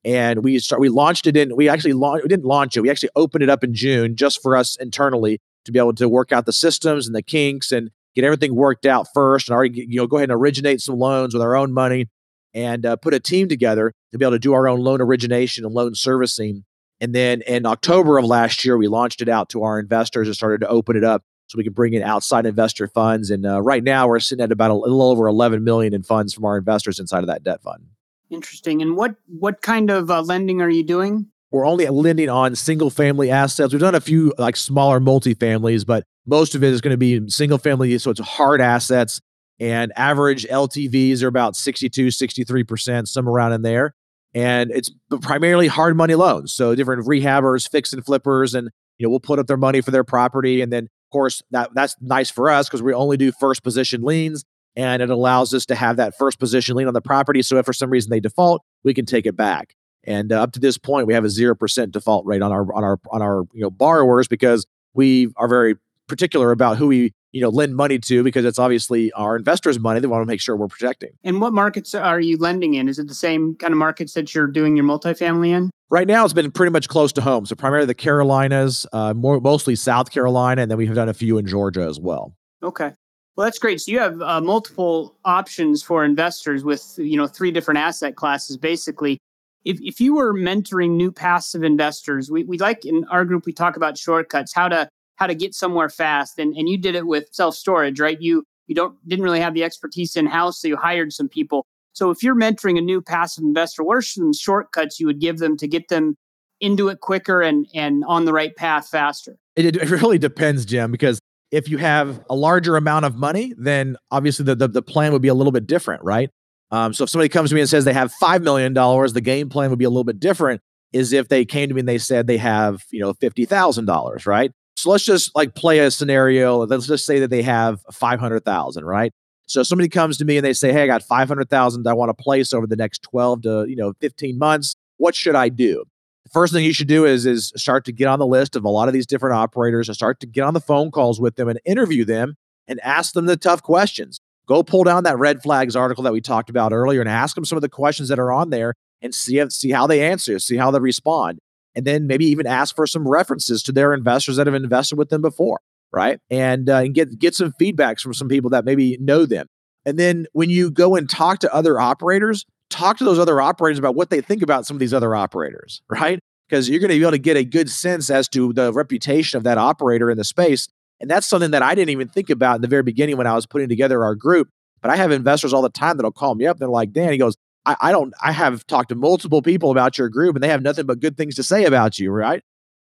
[0.04, 2.90] And we start we launched it in we actually launched we didn't launch it we
[2.90, 6.30] actually opened it up in June just for us internally to be able to work
[6.30, 9.98] out the systems and the kinks and get everything worked out first and already you
[10.00, 12.08] know go ahead and originate some loans with our own money
[12.56, 15.64] and uh, put a team together to be able to do our own loan origination
[15.64, 16.64] and loan servicing.
[17.02, 20.34] And then in October of last year, we launched it out to our investors and
[20.34, 23.30] started to open it up so we could bring in outside investor funds.
[23.30, 26.32] And uh, right now, we're sitting at about a little over 11 million in funds
[26.32, 27.84] from our investors inside of that debt fund.
[28.30, 28.80] Interesting.
[28.80, 31.26] And what what kind of uh, lending are you doing?
[31.50, 33.72] We're only lending on single family assets.
[33.72, 37.28] We've done a few like smaller multifamilies, but most of it is going to be
[37.28, 37.96] single family.
[37.98, 39.20] So it's hard assets
[39.58, 43.94] and average LTVs are about 62, 63%, some around in there.
[44.34, 44.90] And it's
[45.22, 46.52] primarily hard money loans.
[46.52, 49.92] So different rehabbers, fix and flippers, and you know, we'll put up their money for
[49.92, 50.60] their property.
[50.60, 54.02] And then of course that that's nice for us because we only do first position
[54.02, 57.40] liens and it allows us to have that first position lien on the property.
[57.42, 59.74] So if for some reason they default, we can take it back.
[60.06, 62.72] And uh, up to this point, we have a zero percent default rate on our
[62.74, 67.12] on our on our you know borrowers because we are very particular about who we
[67.32, 70.00] you know lend money to because it's obviously our investors' money.
[70.00, 71.10] They want to make sure we're protecting.
[71.24, 72.88] And what markets are you lending in?
[72.88, 75.70] Is it the same kind of markets that you're doing your multifamily in?
[75.88, 77.46] Right now, it's been pretty much close to home.
[77.46, 81.14] So primarily the Carolinas, uh, more mostly South Carolina, and then we have done a
[81.14, 82.34] few in Georgia as well.
[82.62, 82.92] Okay.
[83.36, 83.80] Well, that's great.
[83.82, 88.56] So you have uh, multiple options for investors with you know three different asset classes.
[88.56, 89.18] Basically,
[89.66, 93.52] if if you were mentoring new passive investors, we we like in our group we
[93.52, 96.38] talk about shortcuts, how to how to get somewhere fast.
[96.38, 98.18] And and you did it with self storage right?
[98.20, 101.66] You you don't didn't really have the expertise in house so you hired some people.
[101.92, 105.38] So if you're mentoring a new passive investor what are some shortcuts you would give
[105.38, 106.14] them to get them
[106.60, 109.36] into it quicker and and on the right path faster?
[109.56, 111.18] It, it really depends jim because
[111.50, 115.22] if you have a larger amount of money then obviously the, the, the plan would
[115.22, 116.30] be a little bit different right
[116.70, 119.48] um, so if somebody comes to me and says they have $5 million the game
[119.48, 120.60] plan would be a little bit different
[120.92, 124.52] is if they came to me and they said they have you know $50000 right
[124.76, 126.64] so let's just like play a scenario.
[126.66, 129.12] Let's just say that they have 500,000, right?
[129.46, 132.22] So somebody comes to me and they say, "Hey, I got 500,000 I want to
[132.22, 134.74] place over the next 12 to, you know, 15 months.
[134.98, 135.84] What should I do?"
[136.24, 138.64] The first thing you should do is is start to get on the list of
[138.64, 141.36] a lot of these different operators and start to get on the phone calls with
[141.36, 142.34] them and interview them
[142.68, 144.20] and ask them the tough questions.
[144.48, 147.44] Go pull down that red flags article that we talked about earlier and ask them
[147.44, 150.56] some of the questions that are on there and see see how they answer, see
[150.56, 151.38] how they respond
[151.76, 155.10] and then maybe even ask for some references to their investors that have invested with
[155.10, 155.60] them before,
[155.92, 156.18] right?
[156.30, 159.46] And, uh, and get get some feedbacks from some people that maybe know them.
[159.84, 163.78] And then when you go and talk to other operators, talk to those other operators
[163.78, 166.18] about what they think about some of these other operators, right?
[166.48, 169.36] Because you're going to be able to get a good sense as to the reputation
[169.36, 170.68] of that operator in the space.
[171.00, 173.34] And that's something that I didn't even think about in the very beginning when I
[173.34, 174.48] was putting together our group.
[174.80, 176.56] But I have investors all the time that'll call me up.
[176.56, 179.70] And They're like, Dan, he goes, I, I don't, I have talked to multiple people
[179.70, 182.42] about your group and they have nothing but good things to say about you, right?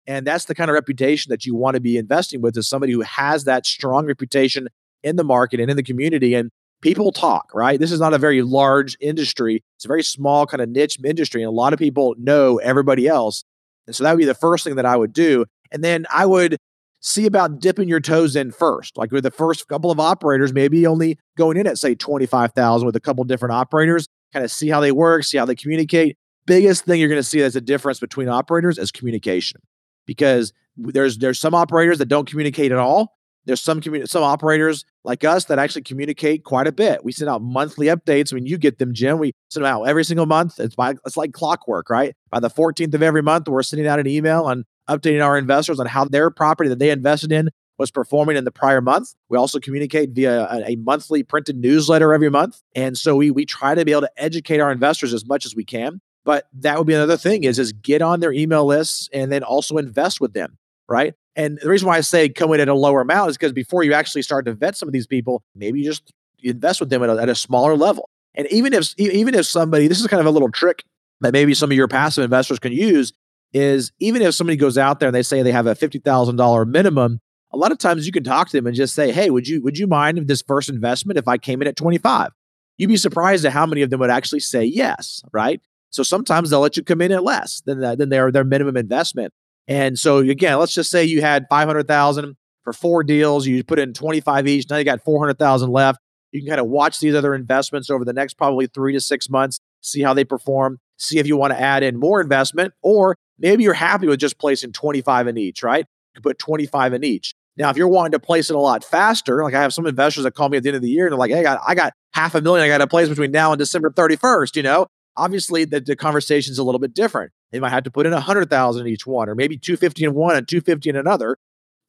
[0.07, 2.91] And that's the kind of reputation that you want to be investing with is somebody
[2.91, 4.67] who has that strong reputation
[5.03, 6.33] in the market and in the community.
[6.33, 6.49] And
[6.81, 7.79] people talk, right?
[7.79, 9.63] This is not a very large industry.
[9.77, 11.43] It's a very small kind of niche industry.
[11.43, 13.43] And a lot of people know everybody else.
[13.85, 15.45] And so that would be the first thing that I would do.
[15.71, 16.57] And then I would
[17.01, 18.97] see about dipping your toes in first.
[18.97, 22.95] Like with the first couple of operators, maybe only going in at say 25,000 with
[22.95, 26.17] a couple different operators kind of see how they work, see how they communicate.
[26.45, 29.61] Biggest thing you're going to see that's a difference between operators is communication,
[30.05, 33.17] because there's there's some operators that don't communicate at all.
[33.45, 37.03] There's some commu- some operators like us that actually communicate quite a bit.
[37.03, 38.31] We send out monthly updates.
[38.31, 39.17] I mean, you get them, Jim.
[39.19, 40.59] We send them out every single month.
[40.59, 42.13] It's by it's like clockwork, right?
[42.29, 45.79] By the 14th of every month, we're sending out an email on updating our investors
[45.79, 49.15] on how their property that they invested in was performing in the prior month.
[49.29, 52.61] We also communicate via a, a, monthly printed newsletter every month.
[52.75, 55.55] And so we we try to be able to educate our investors as much as
[55.55, 55.99] we can.
[56.23, 59.43] But that would be another thing is is get on their email lists and then
[59.43, 61.15] also invest with them, right?
[61.35, 63.83] And the reason why I say come in at a lower amount is because before
[63.83, 66.11] you actually start to vet some of these people, maybe you just
[66.43, 68.09] invest with them at a, at a smaller level.
[68.35, 70.83] And even if even if somebody, this is kind of a little trick
[71.21, 73.13] that maybe some of your passive investors can use,
[73.53, 76.37] is even if somebody goes out there and they say they have a fifty thousand
[76.37, 77.19] dollar minimum,
[77.51, 79.61] a lot of times you can talk to them and just say, "Hey, would you
[79.61, 82.31] would you mind this first investment if I came in at 25?"
[82.77, 85.61] You'd be surprised at how many of them would actually say yes, right?
[85.89, 88.77] So sometimes they'll let you come in at less than that, than their their minimum
[88.77, 89.33] investment.
[89.71, 93.93] And so again, let's just say you had 500,000 for four deals, you put in
[93.93, 95.97] 25 each, now you got 400,000 left.
[96.33, 99.29] You can kind of watch these other investments over the next probably 3 to 6
[99.29, 103.15] months, see how they perform, see if you want to add in more investment or
[103.39, 105.85] maybe you're happy with just placing 25 in each, right?
[105.85, 107.33] You can put 25 in each.
[107.55, 110.25] Now, if you're wanting to place it a lot faster, like I have some investors
[110.25, 111.61] that call me at the end of the year and they're like, hey, I got,
[111.65, 114.63] I got half a million I got to place between now and December 31st, you
[114.63, 114.87] know?
[115.17, 117.31] Obviously, the, the conversation is a little bit different.
[117.51, 120.13] They might have to put in a 100,000 in each one, or maybe 250 in
[120.13, 121.37] one and 250 in another.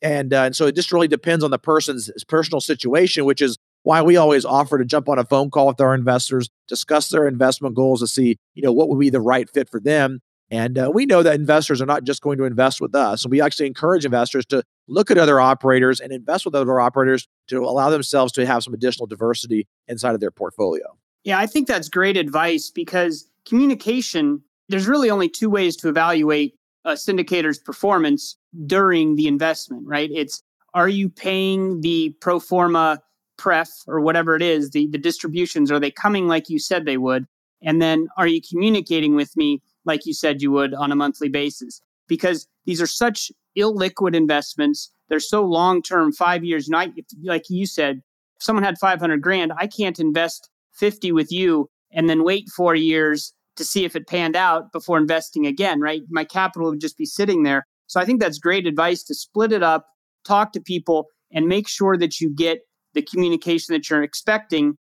[0.00, 3.56] And, uh, and so it just really depends on the person's personal situation, which is
[3.84, 7.26] why we always offer to jump on a phone call with our investors, discuss their
[7.26, 10.20] investment goals to see, you know, what would be the right fit for them.
[10.50, 13.24] And uh, we know that investors are not just going to invest with us.
[13.24, 17.26] And we actually encourage investors to look at other operators and invest with other operators
[17.48, 20.98] to allow themselves to have some additional diversity inside of their portfolio.
[21.24, 26.54] Yeah, I think that's great advice because communication, there's really only two ways to evaluate
[26.84, 30.10] a syndicator's performance during the investment, right?
[30.12, 30.42] It's
[30.74, 33.00] are you paying the pro forma
[33.36, 36.96] pref or whatever it is, the, the distributions, are they coming like you said they
[36.96, 37.26] would?
[37.62, 41.28] And then are you communicating with me like you said you would on a monthly
[41.28, 41.80] basis?
[42.08, 44.90] Because these are such illiquid investments.
[45.08, 46.68] They're so long term, five years.
[46.70, 48.02] If, like you said,
[48.36, 52.74] if someone had 500 grand, I can't invest 50 with you and then wait four
[52.74, 56.02] years to see if it panned out before investing again, right?
[56.08, 57.66] My capital would just be sitting there.
[57.86, 59.86] So I think that's great advice to split it up,
[60.24, 62.60] talk to people, and make sure that you get
[62.94, 64.76] the communication that you're expecting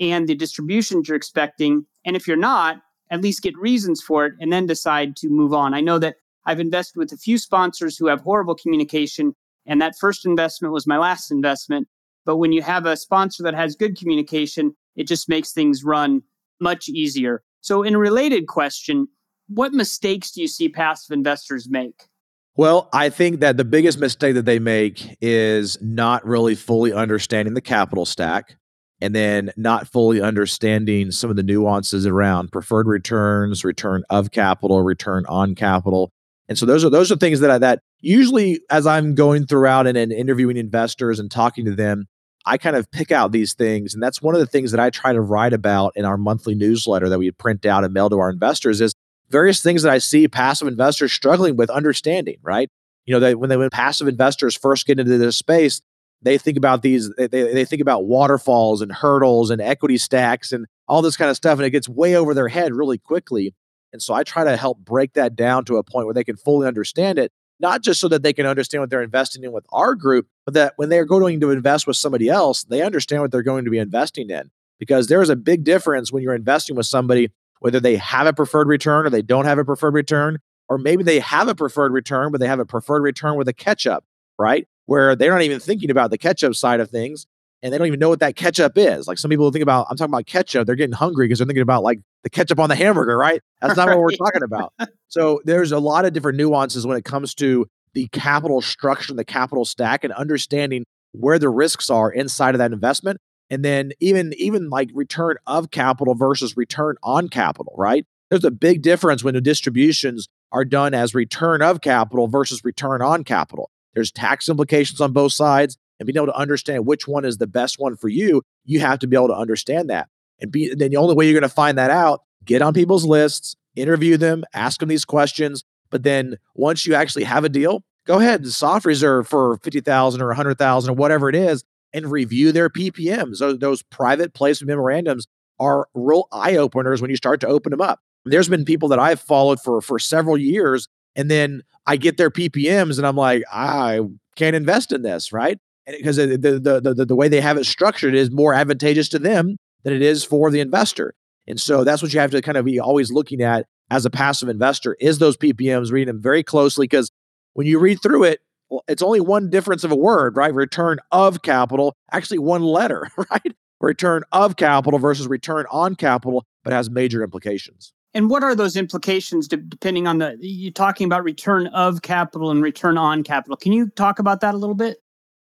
[0.00, 1.86] and the distributions you're expecting.
[2.04, 2.78] And if you're not,
[3.10, 5.74] at least get reasons for it and then decide to move on.
[5.74, 9.34] I know that I've invested with a few sponsors who have horrible communication,
[9.66, 11.88] and that first investment was my last investment.
[12.24, 16.22] But when you have a sponsor that has good communication, it just makes things run
[16.60, 17.42] much easier.
[17.60, 19.08] So, in a related question,
[19.48, 22.08] what mistakes do you see passive investors make?
[22.56, 27.52] Well, I think that the biggest mistake that they make is not really fully understanding
[27.52, 28.56] the capital stack
[29.00, 34.82] and then not fully understanding some of the nuances around preferred returns, return of capital,
[34.82, 36.10] return on capital.
[36.48, 39.86] And so those are those are things that I, that usually as I'm going throughout
[39.86, 42.06] and, and interviewing investors and talking to them,
[42.46, 43.92] I kind of pick out these things.
[43.92, 46.54] And that's one of the things that I try to write about in our monthly
[46.54, 48.94] newsletter that we print out and mail to our investors is
[49.28, 52.68] various things that I see passive investors struggling with understanding, right?
[53.04, 55.80] You know, when they when passive investors first get into this space,
[56.22, 60.66] they think about these, they, they think about waterfalls and hurdles and equity stacks and
[60.88, 61.58] all this kind of stuff.
[61.58, 63.54] And it gets way over their head really quickly.
[63.92, 66.36] And so I try to help break that down to a point where they can
[66.36, 69.66] fully understand it, not just so that they can understand what they're investing in with
[69.70, 73.30] our group, but that when they're going to invest with somebody else, they understand what
[73.30, 74.50] they're going to be investing in.
[74.78, 78.32] Because there is a big difference when you're investing with somebody, whether they have a
[78.32, 80.38] preferred return or they don't have a preferred return,
[80.68, 83.54] or maybe they have a preferred return, but they have a preferred return with a
[83.54, 84.04] catch up,
[84.38, 84.66] right?
[84.84, 87.26] Where they're not even thinking about the catch up side of things
[87.66, 89.08] and they don't even know what that ketchup is.
[89.08, 91.62] Like some people think about, I'm talking about ketchup, they're getting hungry because they're thinking
[91.62, 93.42] about like the ketchup on the hamburger, right?
[93.60, 93.96] That's not right.
[93.96, 94.72] what we're talking about.
[95.08, 99.24] So there's a lot of different nuances when it comes to the capital structure, the
[99.24, 103.18] capital stack, and understanding where the risks are inside of that investment.
[103.50, 108.06] And then even even like return of capital versus return on capital, right?
[108.30, 113.02] There's a big difference when the distributions are done as return of capital versus return
[113.02, 113.70] on capital.
[113.94, 117.46] There's tax implications on both sides and being able to understand which one is the
[117.46, 120.08] best one for you, you have to be able to understand that.
[120.40, 123.04] And be then the only way you're going to find that out, get on people's
[123.04, 125.64] lists, interview them, ask them these questions.
[125.90, 130.20] But then once you actually have a deal, go ahead and soft reserve for 50,000
[130.20, 133.38] or 100,000 or whatever it is and review their PPMs.
[133.38, 135.26] Those, those private placement memorandums
[135.58, 138.00] are real eye openers when you start to open them up.
[138.24, 142.30] There's been people that I've followed for for several years and then I get their
[142.30, 144.00] PPMs and I'm like, I
[144.34, 145.58] can't invest in this, right?
[145.86, 149.56] Because the, the, the, the, way they have it structured is more advantageous to them
[149.84, 151.14] than it is for the investor.
[151.46, 154.10] And so that's what you have to kind of be always looking at as a
[154.10, 157.10] passive investor is those PPMs, reading them very closely because
[157.54, 160.52] when you read through it, well, it's only one difference of a word, right?
[160.52, 163.54] Return of capital, actually one letter, right?
[163.80, 167.92] Return of capital versus return on capital, but has major implications.
[168.12, 172.62] And what are those implications depending on the you're talking about return of capital and
[172.62, 173.56] return on capital?
[173.56, 174.96] Can you talk about that a little bit?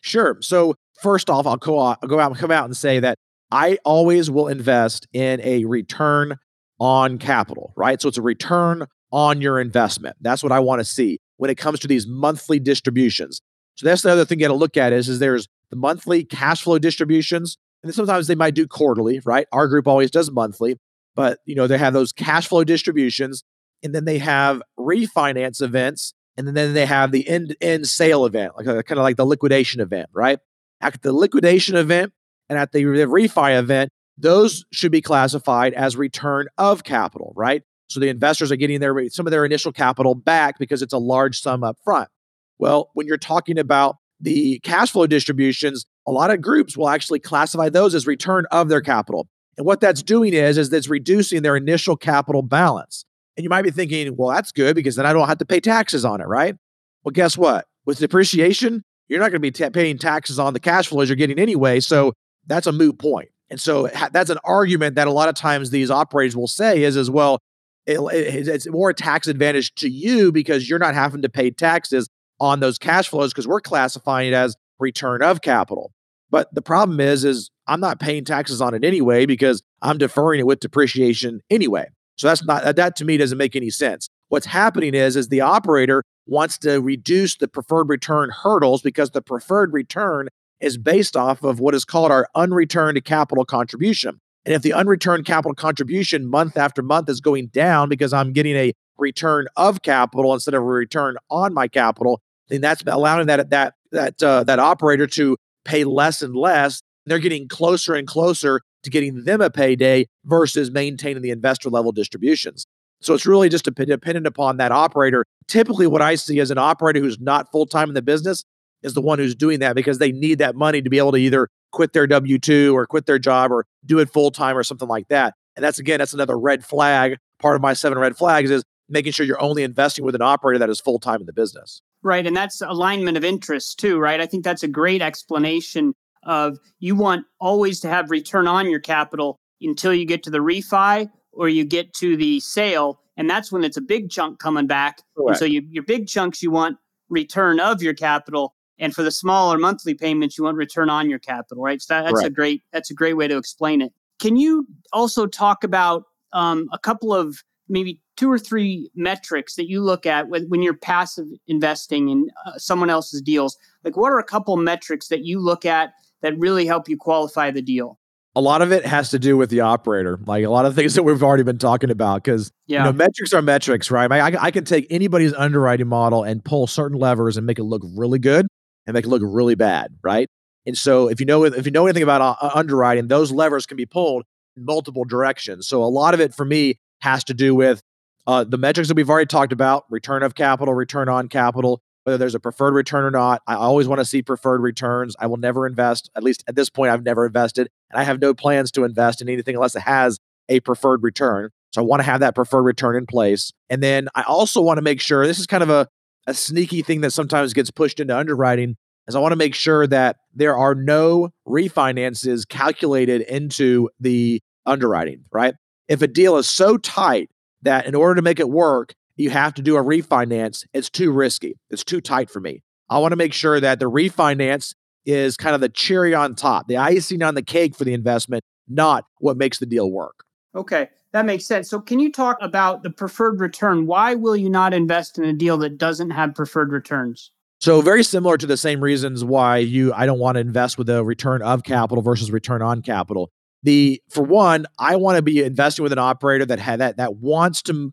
[0.03, 0.37] Sure.
[0.41, 3.17] So first off, I'll go out, go out and come out and say that
[3.51, 6.37] I always will invest in a return
[6.79, 8.01] on capital, right?
[8.01, 10.17] So it's a return on your investment.
[10.19, 13.41] That's what I want to see when it comes to these monthly distributions.
[13.75, 16.25] So that's the other thing you got to look at is, is there's the monthly
[16.25, 19.47] cash flow distributions, and sometimes they might do quarterly, right?
[19.53, 20.77] Our group always does monthly,
[21.15, 23.43] but you know they have those cash flow distributions,
[23.81, 28.53] and then they have refinance events and then they have the end end sale event,
[28.57, 30.39] like uh, a, kind of like the liquidation event, right?
[30.81, 32.13] At the liquidation event
[32.49, 37.63] and at the, refi event, those should be classified as return of capital, right?
[37.89, 40.97] So the investors are getting their some of their initial capital back because it's a
[40.97, 42.09] large sum up front.
[42.57, 47.19] Well, when you're talking about the cash flow distributions, a lot of groups will actually
[47.19, 49.27] classify those as return of their capital.
[49.57, 53.05] And what that's doing is, is it's reducing their initial capital balance.
[53.35, 55.59] And you might be thinking, well, that's good because then I don't have to pay
[55.59, 56.55] taxes on it, right?
[57.03, 57.65] Well, guess what?
[57.85, 61.15] With depreciation, you're not going to be t- paying taxes on the cash flows you're
[61.15, 61.79] getting anyway.
[61.79, 62.13] So
[62.45, 63.29] that's a moot point.
[63.49, 66.83] And so ha- that's an argument that a lot of times these operators will say
[66.83, 67.39] is as well,
[67.85, 71.51] it, it, it's more a tax advantage to you because you're not having to pay
[71.51, 72.07] taxes
[72.39, 75.91] on those cash flows because we're classifying it as return of capital.
[76.29, 80.39] But the problem is, is I'm not paying taxes on it anyway because I'm deferring
[80.39, 81.87] it with depreciation anyway.
[82.15, 84.09] So that's not that to me doesn't make any sense.
[84.29, 89.21] What's happening is is the operator wants to reduce the preferred return hurdles because the
[89.21, 94.19] preferred return is based off of what is called our unreturned capital contribution.
[94.45, 98.55] And if the unreturned capital contribution month after month is going down because I'm getting
[98.55, 103.49] a return of capital instead of a return on my capital, then that's allowing that
[103.49, 106.81] that that uh, that operator to pay less and less.
[107.05, 111.91] They're getting closer and closer to getting them a payday versus maintaining the investor level
[111.91, 112.67] distributions.
[113.01, 115.25] So it's really just dependent upon that operator.
[115.47, 118.45] Typically, what I see as an operator who's not full time in the business
[118.81, 121.17] is the one who's doing that because they need that money to be able to
[121.17, 124.63] either quit their W 2 or quit their job or do it full time or
[124.63, 125.33] something like that.
[125.55, 127.17] And that's again, that's another red flag.
[127.39, 130.59] Part of my seven red flags is making sure you're only investing with an operator
[130.59, 131.81] that is full time in the business.
[132.03, 132.25] Right.
[132.25, 134.19] And that's alignment of interests too, right?
[134.19, 135.93] I think that's a great explanation
[136.25, 140.39] of you want always to have return on your capital until you get to the
[140.39, 142.99] refi or you get to the sale.
[143.17, 145.01] And that's when it's a big chunk coming back.
[145.17, 146.77] And so you, your big chunks, you want
[147.09, 148.55] return of your capital.
[148.79, 151.81] And for the smaller monthly payments, you want return on your capital, right?
[151.81, 153.93] So that, that's a great that's a great way to explain it.
[154.19, 159.69] Can you also talk about um, a couple of maybe two or three metrics that
[159.69, 163.57] you look at when, when you're passive investing in uh, someone else's deals?
[163.83, 165.93] Like, what are a couple metrics that you look at
[166.23, 167.99] that really help you qualify the deal?
[168.35, 170.95] A lot of it has to do with the operator, like a lot of things
[170.95, 172.23] that we've already been talking about.
[172.23, 172.79] Because yeah.
[172.79, 174.11] you know, metrics are metrics, right?
[174.11, 177.63] I, I, I can take anybody's underwriting model and pull certain levers and make it
[177.63, 178.47] look really good
[178.87, 180.27] and make it look really bad, right?
[180.65, 183.77] And so, if you know if you know anything about uh, underwriting, those levers can
[183.77, 184.23] be pulled
[184.55, 185.67] in multiple directions.
[185.67, 187.81] So, a lot of it for me has to do with
[188.25, 192.17] uh, the metrics that we've already talked about: return of capital, return on capital, whether
[192.17, 193.41] there's a preferred return or not.
[193.47, 195.15] I always want to see preferred returns.
[195.19, 198.21] I will never invest, at least at this point, I've never invested, and I have
[198.21, 201.49] no plans to invest in anything unless it has a preferred return.
[201.71, 203.51] So I want to have that preferred return in place.
[203.69, 205.87] And then I also want to make sure this is kind of a,
[206.27, 208.75] a sneaky thing that sometimes gets pushed into underwriting
[209.07, 215.25] is I want to make sure that there are no refinances calculated into the underwriting,
[215.31, 215.55] right?
[215.87, 217.29] If a deal is so tight
[217.63, 221.11] that in order to make it work, you have to do a refinance, it's too
[221.11, 221.55] risky.
[221.69, 222.63] It's too tight for me.
[222.89, 224.73] I want to make sure that the refinance
[225.05, 228.43] is kind of the cherry on top, the icing on the cake for the investment,
[228.67, 230.23] not what makes the deal work.
[230.55, 231.69] Okay, that makes sense.
[231.69, 233.85] So, can you talk about the preferred return?
[233.85, 237.31] Why will you not invest in a deal that doesn't have preferred returns?
[237.59, 240.89] So, very similar to the same reasons why you I don't want to invest with
[240.89, 243.31] a return of capital versus return on capital
[243.63, 247.15] the for one, I want to be investing with an operator that had that that
[247.15, 247.91] wants to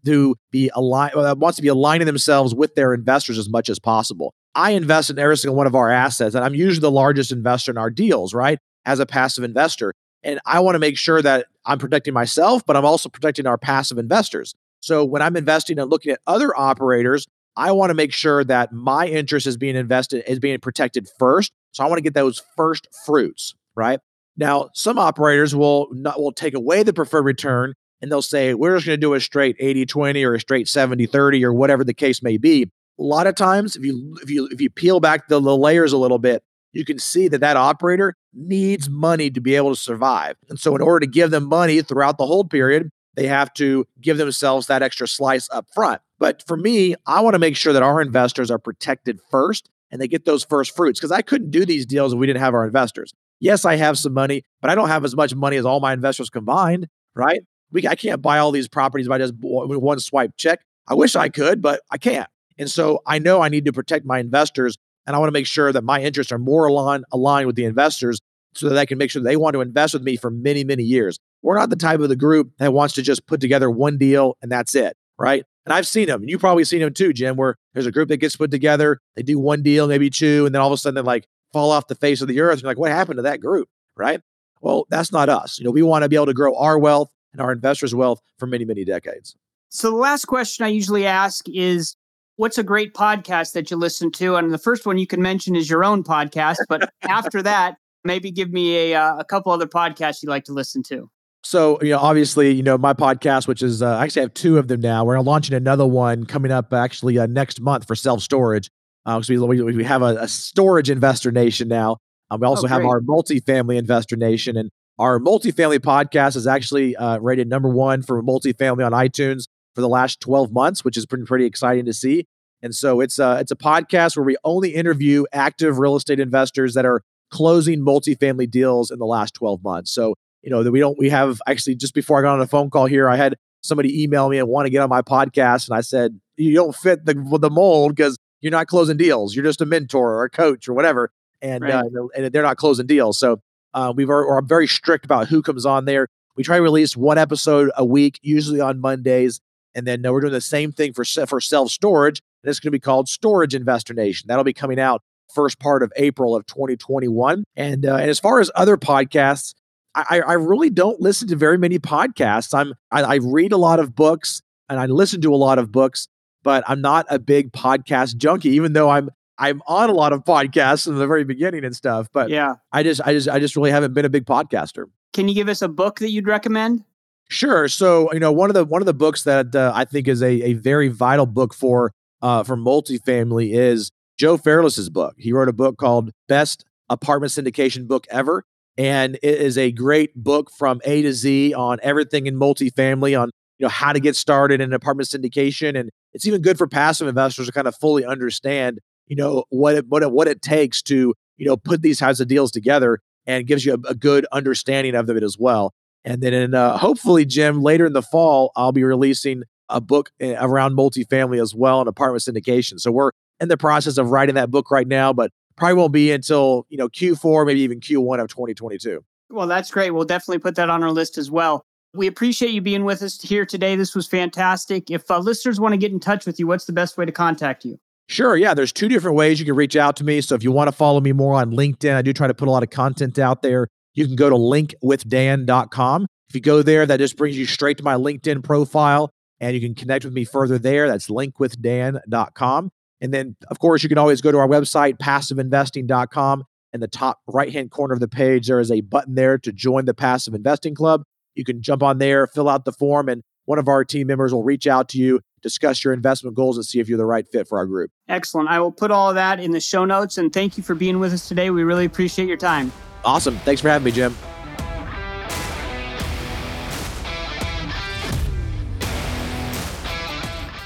[0.50, 4.34] be aligned that wants to be aligning themselves with their investors as much as possible.
[4.54, 7.70] I invest in every single one of our assets, and I'm usually the largest investor
[7.70, 8.58] in our deals, right?
[8.84, 9.94] As a passive investor.
[10.22, 13.56] And I want to make sure that I'm protecting myself, but I'm also protecting our
[13.56, 14.54] passive investors.
[14.80, 18.72] So when I'm investing and looking at other operators, I want to make sure that
[18.72, 21.52] my interest is being invested, is being protected first.
[21.72, 24.00] So I want to get those first fruits, right?
[24.36, 28.76] Now, some operators will not will take away the preferred return and they'll say, we're
[28.76, 32.22] just going to do a straight 80-20 or a straight 70-30 or whatever the case
[32.22, 32.70] may be.
[32.98, 35.92] A lot of times, if you if you if you peel back the, the layers
[35.92, 39.80] a little bit, you can see that that operator needs money to be able to
[39.80, 40.36] survive.
[40.48, 43.86] And so, in order to give them money throughout the hold period, they have to
[44.00, 46.02] give themselves that extra slice up front.
[46.18, 50.00] But for me, I want to make sure that our investors are protected first and
[50.00, 52.54] they get those first fruits because I couldn't do these deals if we didn't have
[52.54, 53.14] our investors.
[53.40, 55.92] Yes, I have some money, but I don't have as much money as all my
[55.92, 57.40] investors combined, right?
[57.72, 60.60] We, I can't buy all these properties by just one swipe check.
[60.86, 62.28] I wish I could, but I can't.
[62.58, 64.76] And so I know I need to protect my investors
[65.06, 67.64] and I want to make sure that my interests are more aligned, aligned with the
[67.64, 68.20] investors
[68.54, 70.82] so that I can make sure they want to invest with me for many, many
[70.82, 71.18] years.
[71.42, 74.36] We're not the type of the group that wants to just put together one deal
[74.42, 75.44] and that's it, right?
[75.64, 78.08] And I've seen them, and you've probably seen them too, Jim, where there's a group
[78.08, 80.76] that gets put together, they do one deal, maybe two, and then all of a
[80.76, 82.62] sudden they're like, fall off the face of the earth.
[82.62, 83.68] You're like, what happened to that group?
[83.96, 84.20] Right.
[84.60, 85.58] Well, that's not us.
[85.58, 88.20] You know, we want to be able to grow our wealth and our investors' wealth
[88.38, 89.34] for many, many decades.
[89.70, 91.96] So the last question I usually ask is
[92.36, 94.36] what's a great podcast that you listen to?
[94.36, 98.30] And the first one you can mention is your own podcast, but after that, maybe
[98.30, 101.10] give me a, uh, a couple other podcasts you like to listen to.
[101.42, 104.58] So, you know, obviously, you know, my podcast, which is, uh, I actually have two
[104.58, 105.04] of them now.
[105.04, 108.70] We're launching another one coming up actually uh, next month for self storage.
[109.06, 111.96] Uh, so we, we have a, a, storage investor nation now.
[112.30, 114.56] Um, we also oh, have our multifamily investor nation.
[114.56, 119.44] And our multifamily podcast is actually uh, rated number one for multifamily on iTunes
[119.74, 122.26] for the last 12 months, which is pretty, pretty exciting to see.
[122.62, 126.20] And so it's a, uh, it's a podcast where we only interview active real estate
[126.20, 129.92] investors that are closing multifamily deals in the last 12 months.
[129.92, 132.46] So, you know, that we don't, we have actually just before I got on a
[132.46, 135.68] phone call here, I had somebody email me and want to get on my podcast.
[135.68, 139.34] And I said, you don't fit the, the mold because you're not closing deals.
[139.34, 141.12] You're just a mentor or a coach or whatever.
[141.42, 141.74] And, right.
[141.74, 143.18] uh, and they're not closing deals.
[143.18, 143.40] So
[143.74, 146.08] uh, we've are, are very strict about who comes on there.
[146.36, 149.40] We try to release one episode a week, usually on Mondays.
[149.74, 152.20] And then uh, we're doing the same thing for for self storage.
[152.42, 154.28] And it's going to be called Storage Investor Nation.
[154.28, 155.02] That'll be coming out
[155.34, 157.44] first part of April of 2021.
[157.56, 159.54] And uh, and as far as other podcasts,
[159.94, 162.54] I, I really don't listen to very many podcasts.
[162.54, 165.72] I'm I, I read a lot of books and I listen to a lot of
[165.72, 166.08] books,
[166.42, 168.50] but I'm not a big podcast junkie.
[168.50, 172.08] Even though I'm I'm on a lot of podcasts in the very beginning and stuff.
[172.12, 174.84] But yeah, I just I just I just really haven't been a big podcaster.
[175.12, 176.84] Can you give us a book that you'd recommend?
[177.28, 177.68] Sure.
[177.68, 180.22] So you know one of the one of the books that uh, I think is
[180.22, 185.14] a, a very vital book for uh, for multifamily is Joe Fairless's book.
[185.16, 188.44] He wrote a book called Best Apartment Syndication Book Ever.
[188.76, 193.30] And it is a great book from A to Z on everything in multifamily, on
[193.60, 195.78] you know how to get started in apartment syndication.
[195.78, 199.74] And it's even good for passive investors to kind of fully understand, you know, what
[199.74, 203.00] it, what it, what it takes to, you know, put these types of deals together
[203.26, 205.74] and gives you a, a good understanding of it as well.
[206.06, 210.10] And then in, uh, hopefully, Jim, later in the fall, I'll be releasing a book
[210.20, 212.80] eh, around multifamily as well and apartment syndication.
[212.80, 216.12] So we're in the process of writing that book right now, but probably won't be
[216.12, 219.04] until, you know, Q4, maybe even Q1 of 2022.
[219.28, 219.90] Well, that's great.
[219.90, 221.66] We'll definitely put that on our list as well.
[221.94, 223.74] We appreciate you being with us here today.
[223.74, 224.90] This was fantastic.
[224.90, 227.12] If uh, listeners want to get in touch with you, what's the best way to
[227.12, 227.78] contact you?
[228.08, 228.36] Sure.
[228.36, 228.54] Yeah.
[228.54, 230.20] There's two different ways you can reach out to me.
[230.20, 232.48] So if you want to follow me more on LinkedIn, I do try to put
[232.48, 233.68] a lot of content out there.
[233.94, 236.06] You can go to linkwithdan.com.
[236.28, 239.10] If you go there, that just brings you straight to my LinkedIn profile
[239.40, 240.86] and you can connect with me further there.
[240.86, 242.70] That's linkwithdan.com.
[243.00, 246.44] And then, of course, you can always go to our website, passiveinvesting.com.
[246.72, 249.52] In the top right hand corner of the page, there is a button there to
[249.52, 251.02] join the Passive Investing Club.
[251.40, 254.34] You can jump on there, fill out the form, and one of our team members
[254.34, 257.26] will reach out to you, discuss your investment goals, and see if you're the right
[257.26, 257.90] fit for our group.
[258.10, 258.50] Excellent.
[258.50, 260.18] I will put all of that in the show notes.
[260.18, 261.48] And thank you for being with us today.
[261.48, 262.70] We really appreciate your time.
[263.06, 263.38] Awesome.
[263.38, 264.14] Thanks for having me, Jim.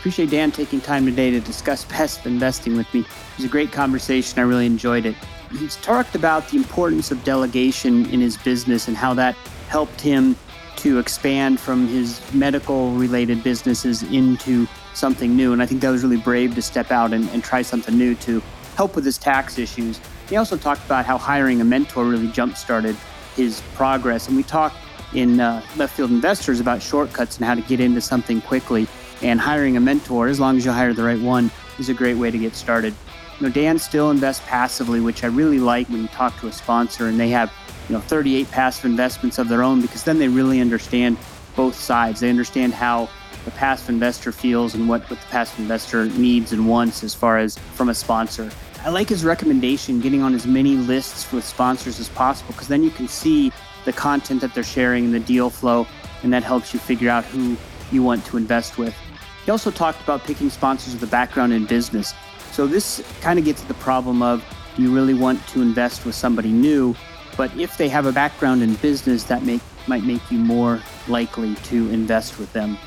[0.01, 3.03] Appreciate Dan taking time today to discuss passive investing with me.
[3.03, 3.07] It
[3.37, 4.41] was a great conversation.
[4.41, 5.14] I really enjoyed it.
[5.53, 9.37] He's talked about the importance of delegation in his business and how that
[9.68, 10.35] helped him
[10.85, 15.55] to expand from his medical related businesses into something new.
[15.55, 18.14] And I think that was really brave to step out and, and try something new
[18.16, 18.43] to
[18.76, 19.99] help with his tax issues.
[20.28, 22.97] He also talked about how hiring a mentor really jump started
[23.35, 24.28] his progress.
[24.28, 24.76] And we talked
[25.14, 28.87] in uh, Left Field Investors about shortcuts and how to get into something quickly.
[29.22, 32.18] And hiring a mentor, as long as you hire the right one, is a great
[32.18, 32.93] way to get started.
[33.41, 36.53] You know, Dan still invests passively, which I really like when you talk to a
[36.53, 37.51] sponsor and they have,
[37.89, 41.16] you know, 38 passive investments of their own because then they really understand
[41.57, 42.20] both sides.
[42.20, 43.09] They understand how
[43.45, 47.39] the passive investor feels and what, what the passive investor needs and wants as far
[47.39, 48.51] as from a sponsor.
[48.85, 52.82] I like his recommendation getting on as many lists with sponsors as possible because then
[52.82, 53.53] you can see
[53.85, 55.87] the content that they're sharing and the deal flow,
[56.22, 57.57] and that helps you figure out who
[57.93, 58.95] you want to invest with.
[59.45, 62.14] He also talked about picking sponsors with a background in business.
[62.53, 64.45] So this kind of gets at the problem of
[64.76, 66.95] do you really want to invest with somebody new?
[67.37, 71.55] But if they have a background in business, that make, might make you more likely
[71.57, 72.78] to invest with them.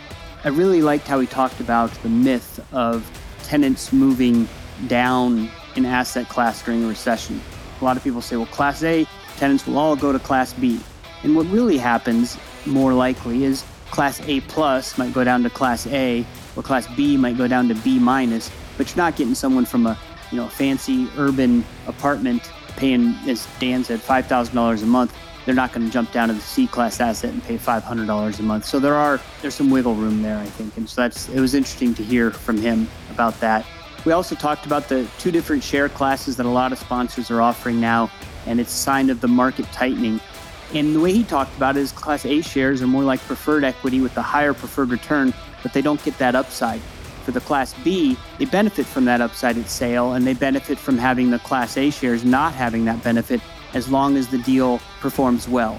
[0.44, 3.10] I really liked how he talked about the myth of
[3.44, 4.48] tenants moving
[4.88, 7.42] down in asset class during a recession.
[7.82, 9.06] A lot of people say, well, Class A
[9.38, 10.80] tenants will all go to Class B.
[11.24, 15.88] And what really happens, more likely, is Class A plus might go down to Class
[15.88, 16.26] A
[16.58, 19.86] or class B might go down to B minus, but you're not getting someone from
[19.86, 19.98] a
[20.32, 25.14] you know a fancy urban apartment paying, as Dan said, five thousand dollars a month.
[25.46, 28.08] They're not going to jump down to the C class asset and pay five hundred
[28.08, 28.66] dollars a month.
[28.66, 31.54] So there are there's some wiggle room there, I think, and so that's it was
[31.54, 33.66] interesting to hear from him about that.
[34.06, 37.42] We also talked about the two different share classes that a lot of sponsors are
[37.42, 38.10] offering now,
[38.46, 40.22] and it's a sign of the market tightening.
[40.74, 43.64] And the way he talked about it is Class A shares are more like preferred
[43.64, 46.82] equity with the higher preferred return but they don't get that upside.
[47.28, 50.98] For the Class B, they benefit from that upside at sale and they benefit from
[50.98, 53.42] having the Class A shares not having that benefit
[53.74, 55.78] as long as the deal performs well.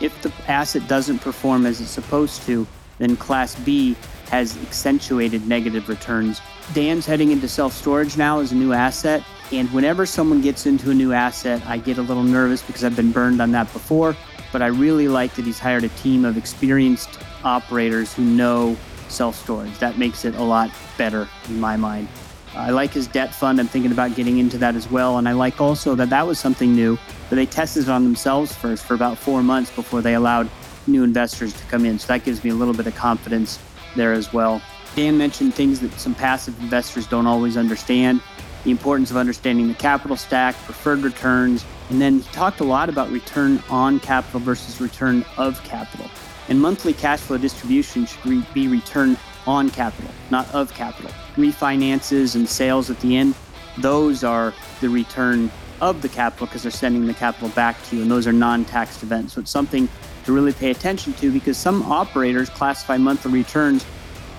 [0.00, 2.66] If the asset doesn't perform as it's supposed to,
[2.98, 3.94] then Class B
[4.30, 6.40] has accentuated negative returns.
[6.74, 9.22] Dan's heading into self storage now as a new asset.
[9.52, 12.96] And whenever someone gets into a new asset, I get a little nervous because I've
[12.96, 14.16] been burned on that before.
[14.50, 18.76] But I really like that he's hired a team of experienced operators who know
[19.10, 19.78] self storage.
[19.78, 22.08] That makes it a lot better in my mind.
[22.54, 23.60] I like his debt fund.
[23.60, 25.18] I'm thinking about getting into that as well.
[25.18, 26.98] And I like also that that was something new,
[27.28, 30.48] that they tested it on themselves first for about four months before they allowed
[30.86, 31.98] new investors to come in.
[31.98, 33.58] So that gives me a little bit of confidence
[33.94, 34.62] there as well.
[34.96, 38.20] Dan mentioned things that some passive investors don't always understand
[38.64, 42.88] the importance of understanding the capital stack, preferred returns, and then he talked a lot
[42.88, 46.10] about return on capital versus return of capital.
[46.48, 51.10] And monthly cash flow distribution should re- be returned on capital, not of capital.
[51.36, 53.34] Refinances and sales at the end,
[53.78, 58.02] those are the return of the capital because they're sending the capital back to you,
[58.02, 59.34] and those are non taxed events.
[59.34, 59.88] So it's something
[60.24, 63.84] to really pay attention to because some operators classify monthly returns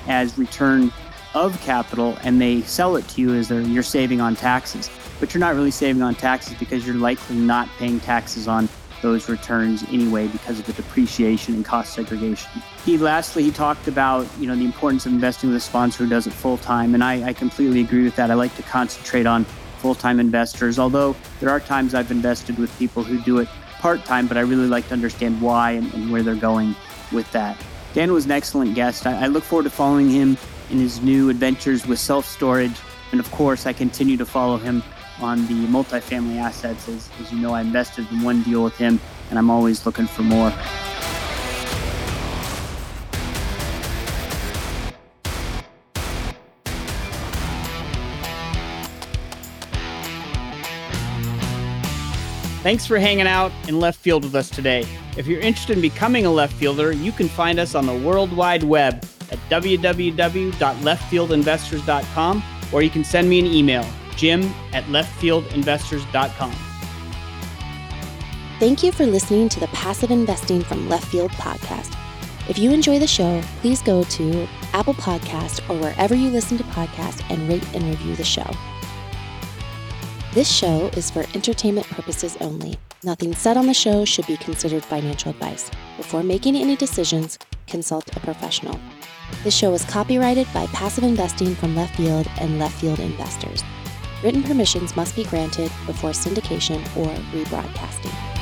[0.07, 0.91] as return
[1.35, 4.89] of capital and they sell it to you as you're saving on taxes.
[5.19, 8.67] But you're not really saving on taxes because you're likely not paying taxes on
[9.01, 12.49] those returns anyway because of the depreciation and cost segregation.
[12.85, 16.09] He lastly he talked about you know the importance of investing with a sponsor who
[16.09, 18.31] does it full time, and I, I completely agree with that.
[18.31, 19.45] I like to concentrate on
[19.79, 23.47] full time investors, although there are times I've invested with people who do it
[23.79, 26.75] part time, but I really like to understand why and, and, where they're going
[27.11, 27.57] with that.
[27.93, 29.07] Dan was an excellent guest.
[29.07, 30.37] I, I look forward to following him
[30.69, 32.77] in his new adventures with self storage.
[33.11, 34.83] And of course, I continue to follow him
[35.21, 36.87] on the multifamily assets.
[36.87, 38.99] As, as you know, I invested in one deal with him,
[39.29, 40.51] and I'm always looking for more.
[52.61, 54.85] Thanks for hanging out in left field with us today.
[55.17, 58.33] If you're interested in becoming a left fielder, you can find us on the World
[58.33, 58.95] Wide Web
[59.31, 63.85] at www.leftfieldinvestors.com or you can send me an email,
[64.19, 64.43] jim
[64.73, 66.53] at leftfieldinvestors.com.
[68.59, 71.95] Thank you for listening to the Passive Investing from Left Field podcast.
[72.49, 76.63] If you enjoy the show, please go to Apple Podcast or wherever you listen to
[76.65, 78.49] podcasts and rate and review the show.
[80.33, 82.77] This show is for entertainment purposes only.
[83.03, 85.71] Nothing said on the show should be considered financial advice.
[85.95, 88.77] Before making any decisions, consult a professional.
[89.43, 93.63] This show is copyrighted by Passive Investing from Left Field and Left Field Investors.
[94.21, 98.38] Written permissions must be granted before syndication or rebroadcasting.